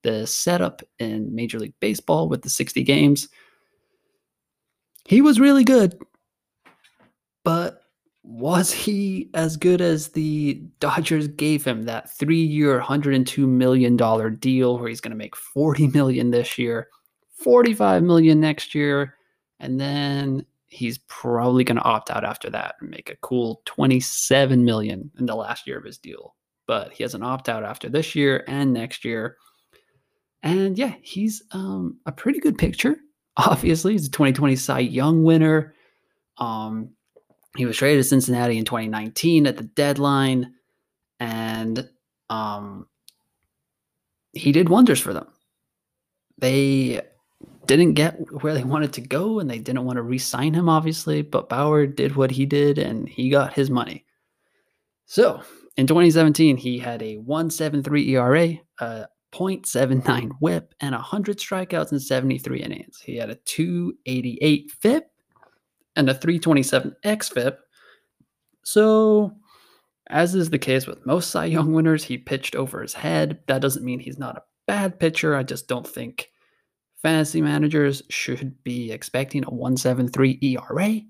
the 0.02 0.28
setup 0.28 0.82
in 1.00 1.34
Major 1.34 1.60
League 1.60 1.80
Baseball 1.80 2.30
with 2.30 2.42
the 2.42 2.50
60 2.50 2.84
games. 2.84 3.30
He 5.08 5.22
was 5.22 5.40
really 5.40 5.64
good, 5.64 5.98
but 7.46 7.82
was 8.24 8.74
he 8.74 9.30
as 9.34 9.56
good 9.56 9.80
as 9.80 10.10
the 10.10 10.62
Dodgers 10.82 11.30
gave 11.30 11.64
him 11.64 11.84
that 11.84 12.14
three 12.18 12.44
year, 12.44 12.82
$102 12.82 13.48
million 13.48 13.96
deal 14.36 14.78
where 14.78 14.90
he's 14.90 15.00
going 15.00 15.12
to 15.12 15.18
make 15.18 15.34
40 15.34 15.88
million 15.88 16.32
this 16.32 16.58
year, 16.58 16.90
45 17.32 18.04
million 18.04 18.42
next 18.42 18.76
year, 18.76 19.16
and 19.62 19.80
then 19.80 20.46
he's 20.66 20.98
probably 21.08 21.64
going 21.64 21.78
to 21.78 21.84
opt 21.84 22.12
out 22.12 22.26
after 22.26 22.50
that 22.50 22.76
and 22.82 22.90
make 22.90 23.10
a 23.10 23.16
cool 23.22 23.62
27 23.64 24.66
million 24.66 25.10
in 25.18 25.26
the 25.26 25.36
last 25.36 25.66
year 25.66 25.78
of 25.78 25.86
his 25.86 25.98
deal. 25.98 26.36
But 26.68 26.92
he 26.92 27.04
has 27.04 27.14
an 27.14 27.24
opt 27.24 27.48
out 27.48 27.64
after 27.64 27.88
this 27.88 28.14
year 28.14 28.44
and 28.50 28.74
next 28.74 29.06
year. 29.06 29.38
And 30.44 30.78
yeah, 30.78 30.96
he's 31.02 31.44
um, 31.52 31.98
a 32.06 32.12
pretty 32.12 32.42
good 32.42 32.58
picture. 32.58 32.98
Obviously, 33.38 33.94
he's 33.94 34.08
a 34.08 34.12
2020 34.12 34.56
Cy 34.56 34.80
Young 34.80 35.24
winner. 35.24 35.76
Um, 36.38 36.90
he 37.56 37.66
was 37.66 37.78
traded 37.78 38.04
to 38.04 38.08
Cincinnati 38.08 38.58
in 38.58 38.66
2019 38.66 39.48
at 39.48 39.58
the 39.58 39.64
deadline, 39.64 40.54
and 41.20 41.88
um, 42.30 42.88
he 44.34 44.52
did 44.52 44.70
wonders 44.70 45.00
for 45.00 45.14
them. 45.14 45.28
They 46.40 47.02
didn't 47.66 47.94
get 47.94 48.16
where 48.42 48.54
they 48.54 48.64
wanted 48.64 48.94
to 48.94 49.02
go, 49.02 49.40
and 49.40 49.50
they 49.50 49.60
didn't 49.60 49.86
want 49.86 49.98
to 49.98 50.04
re-sign 50.04 50.54
him, 50.54 50.70
obviously. 50.70 51.22
But 51.22 51.50
Bauer 51.50 51.86
did 51.86 52.16
what 52.16 52.32
he 52.32 52.46
did, 52.46 52.78
and 52.78 53.08
he 53.08 53.30
got 53.30 53.54
his 53.54 53.70
money. 53.70 54.06
So 55.06 55.42
in 55.78 55.88
2017, 55.88 56.58
he 56.58 56.80
had 56.80 57.02
a 57.02 57.18
1.73 57.18 58.10
ERA, 58.10 58.60
a 58.80 59.08
0.79 59.34 60.32
whip, 60.40 60.74
and 60.80 60.94
100 60.94 61.38
strikeouts 61.38 61.92
in 61.92 62.00
73 62.00 62.62
innings. 62.62 63.02
He 63.02 63.18
had 63.18 63.30
a 63.30 63.36
288 63.36 64.72
FIP 64.80 65.12
and 65.96 66.10
a 66.10 66.14
327 66.14 66.96
xFIP. 67.04 67.58
So, 68.64 69.34
as 70.10 70.36
is 70.36 70.50
the 70.50 70.60
case 70.60 70.88
with 70.88 71.06
most 71.06 71.32
Cy 71.32 71.46
Young 71.46 71.74
winners, 71.74 72.04
he 72.04 72.18
pitched 72.18 72.56
over 72.56 72.82
his 72.82 72.94
head. 72.94 73.40
That 73.48 73.62
doesn't 73.62 73.86
mean 73.86 74.00
he's 74.00 74.20
not 74.20 74.38
a 74.38 74.44
bad 74.68 75.00
pitcher. 75.00 75.36
I 75.36 75.44
just 75.44 75.68
don't 75.68 75.88
think 75.88 76.30
fantasy 77.02 77.42
managers 77.42 78.02
should 78.10 78.64
be 78.64 78.92
expecting 78.92 79.44
a 79.46 79.50
173 79.50 80.40
ERA, 80.42 81.02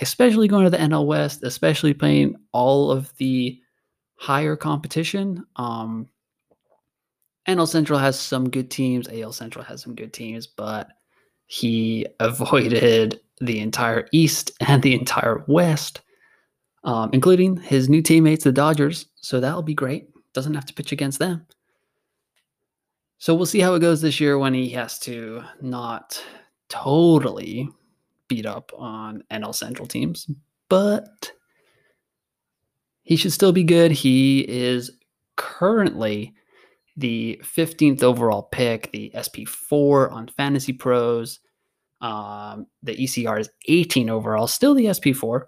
especially 0.00 0.48
going 0.48 0.64
to 0.64 0.70
the 0.70 0.76
NL 0.76 1.06
West, 1.06 1.42
especially 1.42 1.94
playing 1.94 2.36
all 2.52 2.90
of 2.90 3.14
the 3.16 3.60
higher 4.16 4.56
competition. 4.56 5.44
Um, 5.56 6.08
NL 7.48 7.68
Central 7.68 7.98
has 7.98 8.18
some 8.18 8.48
good 8.48 8.70
teams, 8.70 9.08
AL 9.08 9.32
Central 9.32 9.64
has 9.64 9.82
some 9.82 9.94
good 9.94 10.12
teams, 10.12 10.46
but 10.46 10.88
he 11.46 12.06
avoided 12.20 13.20
the 13.40 13.60
entire 13.60 14.06
East 14.12 14.52
and 14.60 14.82
the 14.82 14.94
entire 14.94 15.44
West, 15.48 16.02
um, 16.84 17.10
including 17.12 17.56
his 17.56 17.88
new 17.88 18.02
teammates, 18.02 18.44
the 18.44 18.52
Dodgers. 18.52 19.06
So 19.16 19.40
that'll 19.40 19.62
be 19.62 19.74
great. 19.74 20.08
Doesn't 20.34 20.54
have 20.54 20.66
to 20.66 20.74
pitch 20.74 20.92
against 20.92 21.18
them. 21.18 21.46
So 23.18 23.34
we'll 23.34 23.46
see 23.46 23.60
how 23.60 23.74
it 23.74 23.80
goes 23.80 24.00
this 24.00 24.20
year 24.20 24.38
when 24.38 24.54
he 24.54 24.70
has 24.70 24.98
to 25.00 25.42
not 25.60 26.22
totally 26.68 27.68
beat 28.28 28.46
up 28.46 28.72
on 28.76 29.24
NL 29.30 29.54
Central 29.54 29.86
teams, 29.86 30.30
but 30.68 31.32
he 33.02 33.16
should 33.16 33.32
still 33.32 33.52
be 33.52 33.64
good. 33.64 33.90
He 33.90 34.40
is 34.48 34.90
currently 35.36 36.34
the 36.96 37.40
15th 37.42 38.02
overall 38.02 38.42
pick, 38.42 38.90
the 38.92 39.10
SP4 39.14 40.12
on 40.12 40.28
Fantasy 40.28 40.72
Pros. 40.72 41.40
Um, 42.00 42.66
the 42.82 42.96
ECR 42.96 43.40
is 43.40 43.50
18 43.68 44.08
overall, 44.08 44.46
still 44.46 44.74
the 44.74 44.86
SP4. 44.86 45.42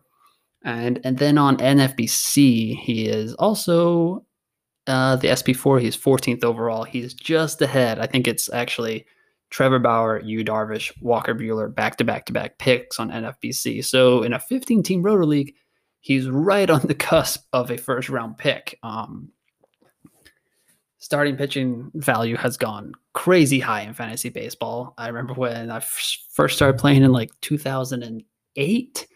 And 0.64 1.00
and 1.04 1.18
then 1.18 1.38
on 1.38 1.56
NFBC, 1.56 2.78
he 2.78 3.06
is 3.06 3.34
also 3.34 4.24
uh, 4.86 5.16
the 5.16 5.28
SP4, 5.28 5.80
he's 5.80 5.96
14th 5.96 6.44
overall. 6.44 6.84
He's 6.84 7.14
just 7.14 7.62
ahead. 7.62 7.98
I 7.98 8.06
think 8.06 8.26
it's 8.26 8.52
actually 8.52 9.06
Trevor 9.50 9.78
Bauer, 9.78 10.20
Yu 10.20 10.44
Darvish, 10.44 10.92
Walker 11.00 11.34
Buehler, 11.34 11.72
back 11.72 11.96
to 11.96 12.04
back 12.04 12.26
to 12.26 12.32
back 12.32 12.58
picks 12.58 12.98
on 12.98 13.10
NFBC. 13.10 13.84
So 13.84 14.22
in 14.22 14.32
a 14.32 14.40
15 14.40 14.82
team 14.82 15.02
roto 15.02 15.26
league, 15.26 15.54
he's 16.00 16.28
right 16.28 16.68
on 16.68 16.80
the 16.82 16.94
cusp 17.10 17.44
of 17.52 17.70
a 17.70 17.76
first 17.76 18.08
round 18.08 18.38
pick. 18.38 18.78
Um, 18.82 19.30
starting 21.02 21.36
pitching 21.36 21.90
value 21.94 22.36
has 22.36 22.56
gone 22.56 22.92
crazy 23.12 23.58
high 23.58 23.82
in 23.82 23.92
fantasy 23.92 24.28
baseball. 24.28 24.94
I 24.96 25.08
remember 25.08 25.34
when 25.34 25.70
I 25.70 25.76
f- 25.76 26.18
first 26.32 26.56
started 26.56 26.78
playing 26.78 27.02
in 27.02 27.12
like 27.12 27.30
2008 27.40 29.06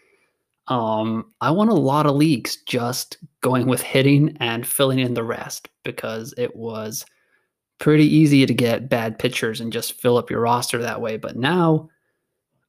um, 0.67 1.31
I 1.39 1.51
won 1.51 1.69
a 1.69 1.73
lot 1.73 2.05
of 2.05 2.15
leagues 2.15 2.57
just 2.65 3.17
going 3.41 3.67
with 3.67 3.81
hitting 3.81 4.35
and 4.39 4.67
filling 4.67 4.99
in 4.99 5.13
the 5.13 5.23
rest 5.23 5.69
because 5.83 6.33
it 6.37 6.55
was 6.55 7.05
pretty 7.79 8.05
easy 8.05 8.45
to 8.45 8.53
get 8.53 8.89
bad 8.89 9.17
pitchers 9.17 9.61
and 9.61 9.71
just 9.71 9.93
fill 9.93 10.17
up 10.17 10.29
your 10.29 10.41
roster 10.41 10.79
that 10.79 10.99
way. 10.99 11.17
But 11.17 11.37
now, 11.37 11.89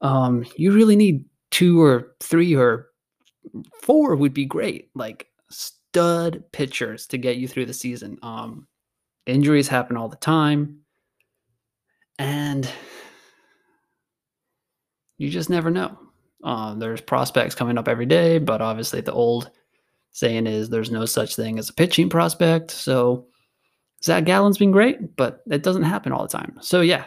um, 0.01 0.47
you 0.57 0.73
really 0.73 0.95
need 0.95 1.25
two 1.51 1.83
or 1.83 2.15
three 2.21 2.55
or 2.55 2.89
four 3.83 4.15
would 4.15 4.35
be 4.35 4.45
great. 4.45 4.91
Like 4.95 5.27
stud 5.51 6.45
pitchers 6.53 7.07
to 7.09 7.19
get 7.19 7.39
you 7.39 7.49
through 7.49 7.67
the 7.67 7.75
season. 7.75 8.19
Um, 8.23 8.69
injuries 9.29 9.69
happen 9.69 9.97
all 9.97 10.09
the 10.09 10.17
time, 10.17 10.81
and 12.19 12.69
you 15.19 15.29
just 15.29 15.51
never 15.51 15.71
know. 15.71 15.99
Uh, 16.43 16.75
there's 16.75 17.01
prospects 17.01 17.55
coming 17.55 17.79
up 17.79 17.89
every 17.89 18.07
day, 18.07 18.39
but 18.39 18.61
obviously 18.61 19.01
the 19.01 19.13
old 19.13 19.51
saying 20.13 20.47
is 20.47 20.69
there's 20.69 20.91
no 20.91 21.05
such 21.05 21.37
thing 21.37 21.59
as 21.59 21.69
a 21.69 21.75
pitching 21.75 22.09
prospect. 22.09 22.71
So 22.71 23.27
Zach 24.03 24.25
Gallen's 24.25 24.59
been 24.59 24.71
great, 24.71 25.17
but 25.17 25.43
it 25.51 25.63
doesn't 25.63 25.83
happen 25.83 26.13
all 26.13 26.23
the 26.23 26.29
time. 26.37 26.57
So 26.61 26.81
yeah, 26.81 27.07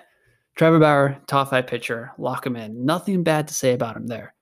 Trevor 0.56 0.80
Bauer, 0.80 1.18
top 1.28 1.50
five 1.50 1.68
pitcher, 1.68 2.12
lock 2.18 2.46
him 2.46 2.56
in. 2.56 2.86
Nothing 2.86 3.24
bad 3.24 3.48
to 3.48 3.54
say 3.54 3.74
about 3.74 3.96
him 3.96 4.08
there. 4.08 4.34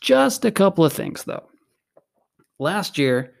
Just 0.00 0.44
a 0.44 0.50
couple 0.50 0.84
of 0.84 0.92
things 0.92 1.24
though. 1.24 1.48
Last 2.58 2.98
year, 2.98 3.34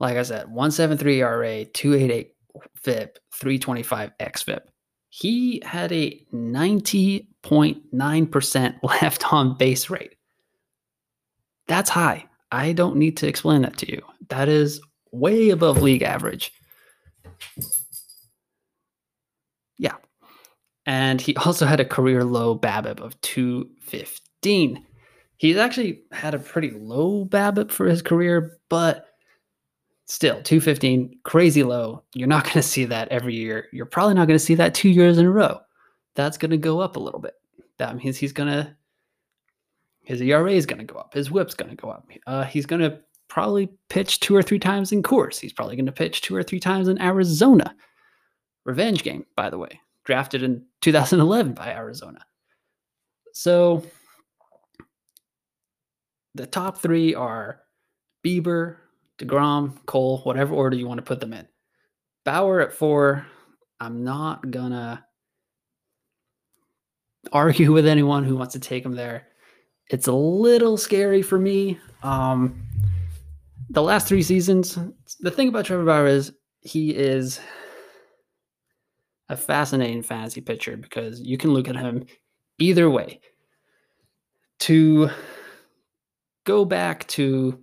like 0.00 0.16
I 0.16 0.22
said, 0.22 0.46
173 0.48 1.20
ERA, 1.20 1.64
288 1.66 2.31
FIP, 2.76 3.18
325 3.32 4.10
XFIP. 4.18 4.60
He 5.08 5.62
had 5.64 5.92
a 5.92 6.24
90.9% 6.32 8.74
left 9.02 9.32
on 9.32 9.56
base 9.56 9.90
rate. 9.90 10.16
That's 11.68 11.90
high. 11.90 12.26
I 12.50 12.72
don't 12.72 12.96
need 12.96 13.16
to 13.18 13.26
explain 13.26 13.62
that 13.62 13.76
to 13.78 13.90
you. 13.90 14.02
That 14.28 14.48
is 14.48 14.80
way 15.10 15.50
above 15.50 15.82
league 15.82 16.02
average. 16.02 16.52
Yeah. 19.78 19.96
And 20.86 21.20
he 21.20 21.36
also 21.36 21.66
had 21.66 21.80
a 21.80 21.84
career 21.84 22.24
low 22.24 22.58
BABIP 22.58 23.00
of 23.00 23.20
215. 23.20 24.86
He's 25.36 25.56
actually 25.56 26.02
had 26.12 26.34
a 26.34 26.38
pretty 26.38 26.70
low 26.70 27.24
BABIP 27.24 27.70
for 27.70 27.86
his 27.86 28.00
career, 28.00 28.58
but 28.68 29.06
still 30.12 30.42
215, 30.42 31.20
crazy 31.24 31.62
low. 31.62 32.02
You're 32.12 32.28
not 32.28 32.44
going 32.44 32.54
to 32.54 32.62
see 32.62 32.84
that 32.84 33.08
every 33.08 33.34
year. 33.34 33.68
You're 33.72 33.86
probably 33.86 34.12
not 34.12 34.28
going 34.28 34.38
to 34.38 34.44
see 34.44 34.54
that 34.56 34.74
two 34.74 34.90
years 34.90 35.16
in 35.16 35.24
a 35.24 35.30
row. 35.30 35.58
That's 36.14 36.36
going 36.36 36.50
to 36.50 36.58
go 36.58 36.80
up 36.80 36.96
a 36.96 37.00
little 37.00 37.18
bit. 37.18 37.32
That 37.78 37.96
means 37.96 38.18
he's 38.18 38.34
going 38.34 38.50
to, 38.50 38.76
his 40.02 40.20
ERA 40.20 40.52
is 40.52 40.66
going 40.66 40.86
to 40.86 40.92
go 40.92 41.00
up. 41.00 41.14
His 41.14 41.30
whip's 41.30 41.54
going 41.54 41.70
to 41.70 41.76
go 41.76 41.88
up. 41.88 42.06
Uh, 42.26 42.44
he's 42.44 42.66
going 42.66 42.82
to 42.82 43.00
probably 43.28 43.70
pitch 43.88 44.20
two 44.20 44.36
or 44.36 44.42
three 44.42 44.58
times 44.58 44.92
in 44.92 45.02
Coors 45.02 45.40
He's 45.40 45.54
probably 45.54 45.76
going 45.76 45.86
to 45.86 45.92
pitch 45.92 46.20
two 46.20 46.36
or 46.36 46.42
three 46.42 46.60
times 46.60 46.88
in 46.88 47.00
Arizona. 47.00 47.74
Revenge 48.66 49.02
game, 49.02 49.24
by 49.34 49.48
the 49.48 49.56
way, 49.56 49.80
drafted 50.04 50.42
in 50.42 50.62
2011 50.82 51.54
by 51.54 51.72
Arizona. 51.72 52.20
So 53.32 53.82
the 56.34 56.46
top 56.46 56.76
three 56.76 57.14
are 57.14 57.62
Bieber, 58.22 58.76
DeGrom, 59.18 59.84
Cole, 59.86 60.18
whatever 60.24 60.54
order 60.54 60.76
you 60.76 60.86
want 60.86 60.98
to 60.98 61.02
put 61.02 61.20
them 61.20 61.32
in. 61.32 61.46
Bauer 62.24 62.60
at 62.60 62.72
four. 62.72 63.26
I'm 63.80 64.04
not 64.04 64.50
gonna 64.50 65.04
argue 67.32 67.72
with 67.72 67.86
anyone 67.86 68.24
who 68.24 68.36
wants 68.36 68.54
to 68.54 68.60
take 68.60 68.84
him 68.84 68.94
there. 68.94 69.28
It's 69.90 70.06
a 70.06 70.12
little 70.12 70.76
scary 70.76 71.22
for 71.22 71.38
me. 71.38 71.78
Um, 72.02 72.62
the 73.70 73.82
last 73.82 74.06
three 74.06 74.22
seasons, 74.22 74.78
the 75.20 75.30
thing 75.30 75.48
about 75.48 75.66
Trevor 75.66 75.84
Bauer 75.84 76.06
is 76.06 76.32
he 76.60 76.90
is 76.90 77.40
a 79.28 79.36
fascinating 79.36 80.02
fantasy 80.02 80.40
pitcher 80.40 80.76
because 80.76 81.20
you 81.20 81.36
can 81.36 81.52
look 81.52 81.68
at 81.68 81.76
him 81.76 82.04
either 82.58 82.88
way. 82.88 83.20
To 84.60 85.10
go 86.44 86.64
back 86.64 87.06
to 87.08 87.58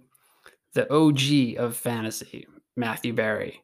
the 0.73 0.91
OG 0.93 1.57
of 1.57 1.75
fantasy, 1.75 2.47
Matthew 2.75 3.13
Berry, 3.13 3.63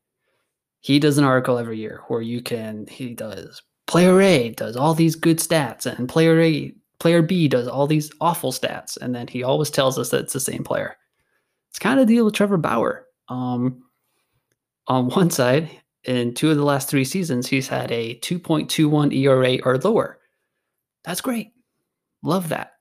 He 0.81 0.99
does 0.99 1.17
an 1.17 1.23
article 1.23 1.57
every 1.57 1.77
year 1.77 2.01
where 2.07 2.21
you 2.21 2.41
can, 2.41 2.87
he 2.87 3.13
does 3.13 3.61
player 3.87 4.19
A 4.21 4.49
does 4.49 4.75
all 4.75 4.93
these 4.93 5.15
good 5.15 5.37
stats, 5.37 5.85
and 5.85 6.09
player 6.09 6.39
A, 6.41 6.73
player 6.99 7.21
B 7.21 7.47
does 7.47 7.67
all 7.67 7.87
these 7.87 8.11
awful 8.21 8.51
stats. 8.51 8.97
And 8.97 9.13
then 9.13 9.27
he 9.27 9.43
always 9.43 9.69
tells 9.69 9.97
us 9.97 10.09
that 10.09 10.21
it's 10.21 10.33
the 10.33 10.39
same 10.39 10.63
player. 10.63 10.97
It's 11.69 11.79
kind 11.79 11.99
of 11.99 12.07
deal 12.07 12.25
with 12.25 12.33
Trevor 12.33 12.57
Bauer. 12.57 13.05
Um, 13.27 13.83
on 14.87 15.09
one 15.09 15.29
side, 15.29 15.69
in 16.03 16.33
two 16.33 16.51
of 16.51 16.57
the 16.57 16.63
last 16.63 16.89
three 16.89 17.05
seasons, 17.05 17.47
he's 17.47 17.67
had 17.67 17.91
a 17.91 18.19
2.21 18.19 19.13
ERA 19.15 19.57
or 19.63 19.77
lower. 19.77 20.19
That's 21.03 21.21
great. 21.21 21.51
Love 22.23 22.49
that. 22.49 22.73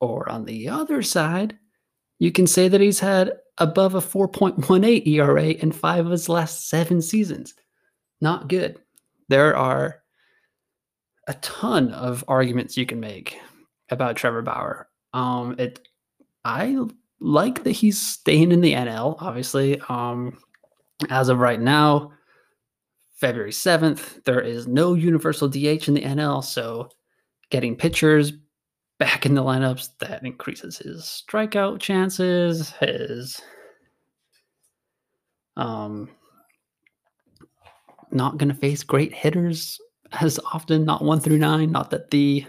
Or 0.00 0.28
on 0.28 0.44
the 0.44 0.68
other 0.68 1.02
side, 1.02 1.58
you 2.18 2.32
can 2.32 2.46
say 2.46 2.68
that 2.68 2.80
he's 2.80 3.00
had 3.00 3.32
above 3.58 3.94
a 3.94 4.00
4.18 4.00 5.06
ERA 5.06 5.44
in 5.44 5.72
five 5.72 6.06
of 6.06 6.12
his 6.12 6.28
last 6.28 6.68
seven 6.68 7.00
seasons. 7.00 7.54
Not 8.20 8.48
good. 8.48 8.78
There 9.28 9.56
are 9.56 10.02
a 11.28 11.34
ton 11.34 11.92
of 11.92 12.24
arguments 12.28 12.76
you 12.76 12.86
can 12.86 13.00
make 13.00 13.38
about 13.90 14.16
Trevor 14.16 14.42
Bauer. 14.42 14.88
Um, 15.12 15.54
it, 15.58 15.86
I 16.44 16.76
like 17.20 17.62
that 17.64 17.72
he's 17.72 18.00
staying 18.00 18.52
in 18.52 18.60
the 18.60 18.72
NL. 18.72 19.16
Obviously, 19.20 19.80
um, 19.88 20.38
as 21.10 21.28
of 21.28 21.38
right 21.38 21.60
now, 21.60 22.12
February 23.14 23.52
7th, 23.52 24.24
there 24.24 24.40
is 24.40 24.66
no 24.66 24.94
universal 24.94 25.48
DH 25.48 25.86
in 25.86 25.94
the 25.94 26.02
NL, 26.02 26.42
so 26.42 26.88
getting 27.50 27.76
pitchers 27.76 28.32
back 28.98 29.26
in 29.26 29.34
the 29.34 29.42
lineups, 29.42 29.90
that 30.00 30.24
increases 30.24 30.78
his 30.78 31.02
strikeout 31.02 31.80
chances, 31.80 32.70
his 32.80 33.40
um 35.56 36.08
not 38.10 38.38
going 38.38 38.48
to 38.48 38.54
face 38.54 38.82
great 38.82 39.12
hitters 39.12 39.80
as 40.20 40.38
often, 40.52 40.84
not 40.84 41.02
1 41.02 41.20
through 41.20 41.38
9, 41.38 41.70
not 41.70 41.90
that 41.90 42.10
the 42.10 42.44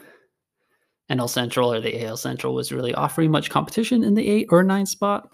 NL 1.10 1.30
Central 1.30 1.72
or 1.72 1.80
the 1.80 2.06
AL 2.06 2.18
Central 2.18 2.54
was 2.54 2.72
really 2.72 2.94
offering 2.94 3.32
much 3.32 3.50
competition 3.50 4.04
in 4.04 4.14
the 4.14 4.28
8 4.28 4.48
or 4.52 4.64
9 4.64 4.86
spot. 4.86 5.30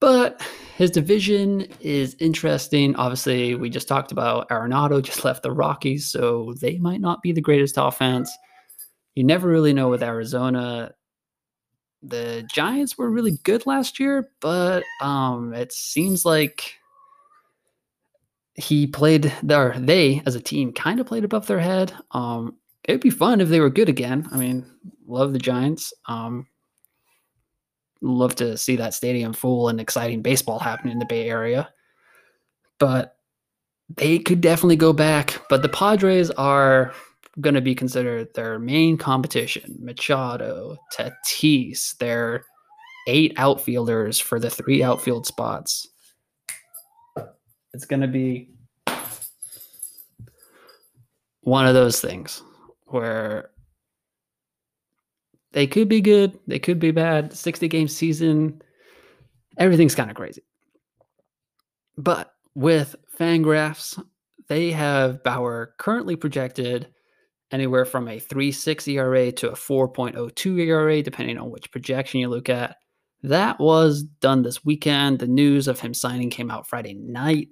But 0.00 0.42
his 0.76 0.90
division 0.90 1.66
is 1.80 2.16
interesting. 2.18 2.96
Obviously, 2.96 3.54
we 3.54 3.70
just 3.70 3.88
talked 3.88 4.12
about 4.12 4.48
Arenado 4.50 5.00
just 5.02 5.24
left 5.24 5.42
the 5.42 5.52
Rockies, 5.52 6.10
so 6.10 6.54
they 6.60 6.78
might 6.78 7.00
not 7.00 7.22
be 7.22 7.32
the 7.32 7.40
greatest 7.40 7.76
offense 7.78 8.30
you 9.14 9.24
never 9.24 9.48
really 9.48 9.72
know 9.72 9.88
with 9.88 10.02
Arizona. 10.02 10.92
The 12.02 12.44
Giants 12.52 12.98
were 12.98 13.10
really 13.10 13.38
good 13.44 13.66
last 13.66 13.98
year, 13.98 14.30
but 14.40 14.82
um, 15.00 15.54
it 15.54 15.72
seems 15.72 16.24
like 16.24 16.74
he 18.54 18.86
played 18.86 19.32
there. 19.42 19.74
They, 19.78 20.22
as 20.26 20.34
a 20.34 20.40
team, 20.40 20.72
kind 20.72 21.00
of 21.00 21.06
played 21.06 21.24
above 21.24 21.46
their 21.46 21.60
head. 21.60 21.92
Um, 22.10 22.56
it'd 22.84 23.00
be 23.00 23.10
fun 23.10 23.40
if 23.40 23.48
they 23.48 23.60
were 23.60 23.70
good 23.70 23.88
again. 23.88 24.28
I 24.32 24.36
mean, 24.36 24.66
love 25.06 25.32
the 25.32 25.38
Giants. 25.38 25.92
Um, 26.06 26.46
love 28.00 28.34
to 28.36 28.56
see 28.56 28.76
that 28.76 28.94
stadium 28.94 29.32
full 29.32 29.68
and 29.68 29.80
exciting 29.80 30.22
baseball 30.22 30.58
happening 30.58 30.92
in 30.92 30.98
the 30.98 31.06
Bay 31.06 31.28
Area. 31.28 31.68
But 32.78 33.16
they 33.96 34.18
could 34.18 34.40
definitely 34.40 34.76
go 34.76 34.92
back. 34.92 35.40
But 35.48 35.62
the 35.62 35.68
Padres 35.68 36.30
are 36.32 36.92
going 37.40 37.54
to 37.54 37.60
be 37.60 37.74
considered 37.74 38.32
their 38.34 38.58
main 38.58 38.96
competition. 38.96 39.76
Machado, 39.80 40.76
Tatis, 40.96 41.96
their 41.98 42.44
eight 43.06 43.34
outfielders 43.36 44.20
for 44.20 44.38
the 44.38 44.50
three 44.50 44.82
outfield 44.82 45.26
spots. 45.26 45.88
It's 47.72 47.86
going 47.86 48.02
to 48.02 48.08
be 48.08 48.50
one 51.40 51.66
of 51.66 51.74
those 51.74 52.00
things 52.00 52.42
where 52.86 53.50
they 55.52 55.66
could 55.66 55.88
be 55.88 56.00
good, 56.00 56.38
they 56.46 56.58
could 56.58 56.78
be 56.78 56.90
bad. 56.90 57.32
60 57.32 57.68
game 57.68 57.88
season, 57.88 58.62
everything's 59.58 59.94
kind 59.94 60.10
of 60.10 60.16
crazy. 60.16 60.42
But 61.96 62.32
with 62.54 62.96
Fangraphs, 63.18 64.02
they 64.48 64.70
have 64.72 65.22
Bauer 65.22 65.74
currently 65.78 66.16
projected 66.16 66.88
anywhere 67.54 67.84
from 67.84 68.08
a 68.08 68.18
3.6 68.18 68.92
ERA 68.92 69.32
to 69.32 69.50
a 69.50 69.54
4.02 69.54 70.60
ERA, 70.60 71.02
depending 71.02 71.38
on 71.38 71.50
which 71.50 71.70
projection 71.70 72.20
you 72.20 72.28
look 72.28 72.48
at. 72.48 72.76
That 73.22 73.58
was 73.58 74.02
done 74.02 74.42
this 74.42 74.64
weekend. 74.64 75.20
The 75.20 75.28
news 75.28 75.68
of 75.68 75.80
him 75.80 75.94
signing 75.94 76.28
came 76.28 76.50
out 76.50 76.66
Friday 76.66 76.94
night. 76.94 77.48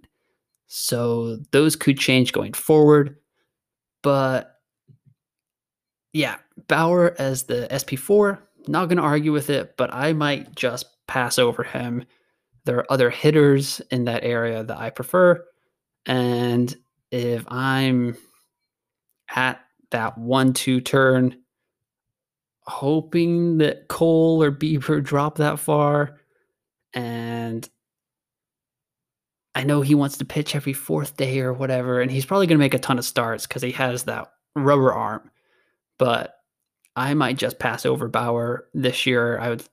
So 0.67 1.39
those 1.53 1.77
could 1.77 1.99
change 1.99 2.33
going 2.33 2.53
forward. 2.53 3.17
But 4.03 4.57
yeah, 6.13 6.37
Bauer 6.69 7.15
as 7.19 7.45
the 7.45 7.69
SP4, 7.71 8.39
not 8.69 8.87
going 8.87 8.99
to 8.99 9.03
argue 9.03 9.33
with 9.33 9.51
it, 9.51 9.77
but 9.77 9.95
I 9.95 10.13
might 10.13 10.55
just 10.55 10.87
pass 11.07 11.39
over 11.39 11.63
him. 11.63 12.05
There 12.65 12.79
are 12.79 12.93
other 12.93 13.11
hitters 13.11 13.81
in 13.91 14.05
that 14.05 14.25
area 14.25 14.65
that 14.65 14.79
I 14.79 14.91
prefer. 14.91 15.45
And 16.07 16.75
if 17.11 17.45
I'm 17.49 18.17
at 19.35 19.61
that 19.93 20.19
one 20.19 20.53
two 20.53 20.81
turn, 20.81 21.37
hoping 22.67 23.59
that 23.59 23.89
Cole 23.89 24.43
or 24.43 24.53
Bieber 24.53 25.03
drop 25.03 25.37
that 25.37 25.59
far. 25.59 26.19
And 26.93 27.69
I 29.55 29.65
know 29.65 29.81
he 29.81 29.95
wants 29.95 30.19
to 30.19 30.25
pitch 30.25 30.55
every 30.55 30.73
fourth 30.73 31.17
day 31.17 31.41
or 31.41 31.53
whatever, 31.53 32.01
and 32.01 32.11
he's 32.11 32.27
probably 32.27 32.47
going 32.47 32.59
to 32.59 32.65
make 32.65 32.75
a 32.75 32.79
ton 32.79 32.99
of 32.99 33.05
starts 33.05 33.47
because 33.47 33.63
he 33.63 33.73
has 33.73 34.05
that 34.05 34.33
rubber 34.55 34.93
arm. 34.93 35.31
But 35.99 36.37
I 36.97 37.15
might 37.15 37.37
just 37.39 37.59
pass 37.59 37.87
over 37.87 38.09
Bauer 38.09 38.67
this 38.75 39.07
year. 39.07 39.39
I 39.39 39.49
would 39.51 39.65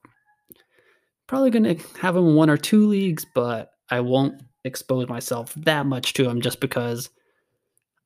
probably 1.27 1.51
going 1.51 1.75
to 1.75 1.99
have 1.99 2.15
him 2.15 2.35
one 2.35 2.49
or 2.49 2.57
two 2.57 2.87
leagues, 2.87 3.25
but 3.33 3.71
I 3.89 3.99
won't 4.01 4.41
expose 4.63 5.07
myself 5.07 5.53
that 5.55 5.85
much 5.85 6.13
to 6.13 6.27
him 6.27 6.41
just 6.41 6.59
because 6.59 7.09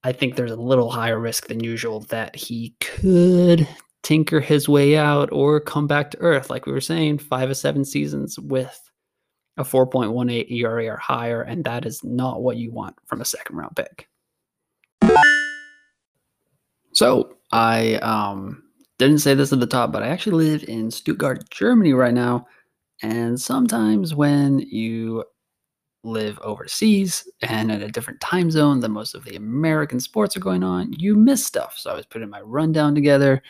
I 0.04 0.12
think 0.12 0.36
there's 0.36 0.52
a 0.52 0.58
little 0.58 0.92
higher 0.92 1.20
risk 1.20 1.48
than 1.48 1.64
usual 1.64 2.02
that 2.02 2.36
he 2.36 2.76
could 2.82 3.68
tinker 4.02 4.42
his 4.42 4.68
way 4.68 4.98
out 4.98 5.32
or 5.32 5.62
come 5.62 5.88
back 5.88 6.12
to 6.12 6.20
earth. 6.20 6.50
Like 6.50 6.66
we 6.66 6.74
were 6.74 6.82
saying, 6.82 7.20
five 7.20 7.50
or 7.50 7.54
seven 7.54 7.86
seasons 7.86 8.38
with 8.38 8.80
a 9.56 9.64
4.18 9.64 10.52
ERA 10.52 10.88
or 10.88 10.98
higher, 10.98 11.42
and 11.42 11.64
that 11.64 11.86
is 11.86 12.04
not 12.04 12.42
what 12.42 12.58
you 12.58 12.72
want 12.72 12.96
from 13.06 13.22
a 13.22 13.26
second 13.26 13.56
round 13.56 13.76
pick. 13.76 14.10
So 16.92 17.38
I 17.52 17.96
um, 17.96 18.64
didn't 19.00 19.20
say 19.20 19.36
this 19.36 19.54
at 19.54 19.60
the 19.60 19.68
top, 19.68 19.92
but 19.92 20.04
I 20.04 20.08
actually 20.08 20.46
live 20.46 20.64
in 20.68 20.92
Stuttgart, 20.92 21.50
Germany 21.50 21.94
right 21.94 22.14
now. 22.14 22.46
And 23.02 23.40
sometimes 23.40 24.14
when 24.14 24.60
you 24.60 25.24
live 26.04 26.38
overseas 26.40 27.28
and 27.42 27.72
in 27.72 27.82
a 27.82 27.92
different 27.92 28.20
time 28.20 28.52
zone 28.52 28.80
than 28.80 28.92
most 28.92 29.16
of 29.16 29.24
the 29.24 29.36
American 29.36 30.00
sports 30.00 30.36
are 30.36 30.42
going 30.42 30.64
on, 30.64 30.94
you 30.94 31.16
miss 31.16 31.46
stuff. 31.46 31.78
So 31.78 31.92
I 31.92 31.96
was 31.96 32.06
putting 32.06 32.30
my 32.30 32.42
rundown 32.42 32.94
together 32.94 33.42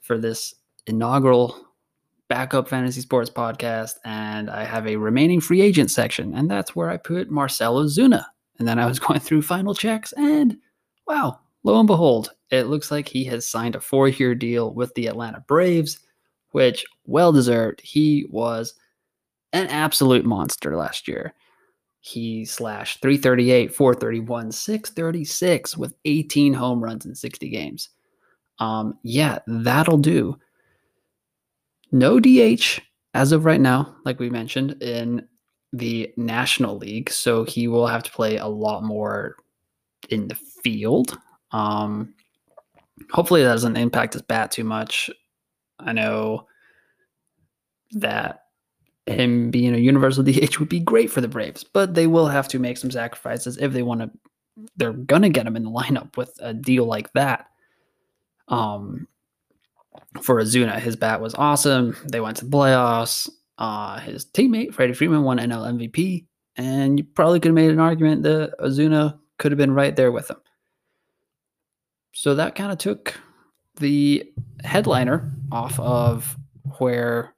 for 0.00 0.18
this 0.18 0.54
inaugural 0.86 1.66
backup 2.28 2.68
fantasy 2.68 3.00
sports 3.00 3.28
podcast, 3.28 3.94
and 4.04 4.48
I 4.48 4.64
have 4.64 4.86
a 4.86 4.96
remaining 4.96 5.40
free 5.40 5.60
agent 5.60 5.90
section, 5.90 6.34
and 6.34 6.50
that's 6.50 6.74
where 6.74 6.88
I 6.88 6.96
put 6.96 7.30
Marcell 7.30 7.84
Ozuna. 7.84 8.24
And 8.58 8.68
then 8.68 8.78
I 8.78 8.86
was 8.86 8.98
going 9.00 9.20
through 9.20 9.42
final 9.42 9.74
checks, 9.74 10.12
and 10.16 10.56
wow, 11.06 11.40
lo 11.64 11.78
and 11.78 11.86
behold, 11.86 12.30
it 12.50 12.64
looks 12.64 12.90
like 12.90 13.08
he 13.08 13.24
has 13.24 13.46
signed 13.46 13.74
a 13.74 13.80
four 13.80 14.08
year 14.08 14.34
deal 14.34 14.72
with 14.72 14.94
the 14.94 15.08
Atlanta 15.08 15.44
Braves, 15.46 15.98
which 16.52 16.84
well 17.06 17.32
deserved. 17.32 17.80
He 17.80 18.26
was 18.30 18.74
an 19.52 19.66
absolute 19.68 20.24
monster 20.24 20.76
last 20.76 21.08
year. 21.08 21.34
He 22.00 22.44
slashed 22.44 23.02
338, 23.02 23.74
431, 23.74 24.52
636 24.52 25.76
with 25.76 25.94
18 26.04 26.54
home 26.54 26.82
runs 26.82 27.04
in 27.04 27.14
60 27.14 27.48
games. 27.50 27.90
Um, 28.58 28.98
yeah, 29.02 29.38
that'll 29.46 29.98
do. 29.98 30.38
No 31.92 32.20
DH 32.20 32.80
as 33.14 33.32
of 33.32 33.44
right 33.44 33.60
now, 33.60 33.96
like 34.04 34.18
we 34.18 34.30
mentioned, 34.30 34.82
in 34.82 35.26
the 35.72 36.12
National 36.16 36.76
League. 36.76 37.10
So 37.10 37.44
he 37.44 37.68
will 37.68 37.86
have 37.86 38.02
to 38.04 38.12
play 38.12 38.36
a 38.36 38.46
lot 38.46 38.82
more 38.82 39.36
in 40.08 40.28
the 40.28 40.38
field. 40.62 41.18
Um, 41.52 42.14
hopefully, 43.10 43.42
that 43.42 43.52
doesn't 43.52 43.76
impact 43.76 44.14
his 44.14 44.22
bat 44.22 44.50
too 44.50 44.64
much. 44.64 45.10
I 45.78 45.92
know 45.92 46.46
that 47.92 48.44
him 49.10 49.50
being 49.50 49.74
a 49.74 49.78
universal 49.78 50.22
DH 50.24 50.58
would 50.58 50.68
be 50.68 50.80
great 50.80 51.10
for 51.10 51.20
the 51.20 51.28
Braves, 51.28 51.64
but 51.64 51.94
they 51.94 52.06
will 52.06 52.28
have 52.28 52.48
to 52.48 52.58
make 52.58 52.78
some 52.78 52.90
sacrifices 52.90 53.56
if 53.58 53.72
they 53.72 53.82
want 53.82 54.00
to. 54.00 54.10
They're 54.76 54.92
gonna 54.92 55.30
get 55.30 55.46
him 55.46 55.56
in 55.56 55.64
the 55.64 55.70
lineup 55.70 56.16
with 56.16 56.36
a 56.40 56.52
deal 56.52 56.84
like 56.84 57.12
that. 57.14 57.46
Um, 58.48 59.06
for 60.22 60.42
Ozuna, 60.42 60.78
his 60.80 60.96
bat 60.96 61.20
was 61.20 61.34
awesome. 61.34 61.96
They 62.10 62.20
went 62.20 62.36
to 62.38 62.44
the 62.44 62.56
playoffs. 62.56 63.28
Uh, 63.58 64.00
his 64.00 64.24
teammate 64.24 64.74
Freddie 64.74 64.94
Freeman 64.94 65.22
won 65.22 65.38
NL 65.38 65.78
MVP, 65.78 66.26
and 66.56 66.98
you 66.98 67.04
probably 67.04 67.40
could 67.40 67.50
have 67.50 67.54
made 67.54 67.70
an 67.70 67.80
argument 67.80 68.22
that 68.22 68.54
Ozuna 68.58 69.18
could 69.38 69.52
have 69.52 69.58
been 69.58 69.72
right 69.72 69.94
there 69.94 70.12
with 70.12 70.30
him. 70.30 70.38
So 72.12 72.34
that 72.34 72.54
kind 72.54 72.72
of 72.72 72.78
took 72.78 73.14
the 73.76 74.30
headliner 74.64 75.32
off 75.52 75.78
of 75.78 76.36
where 76.78 77.34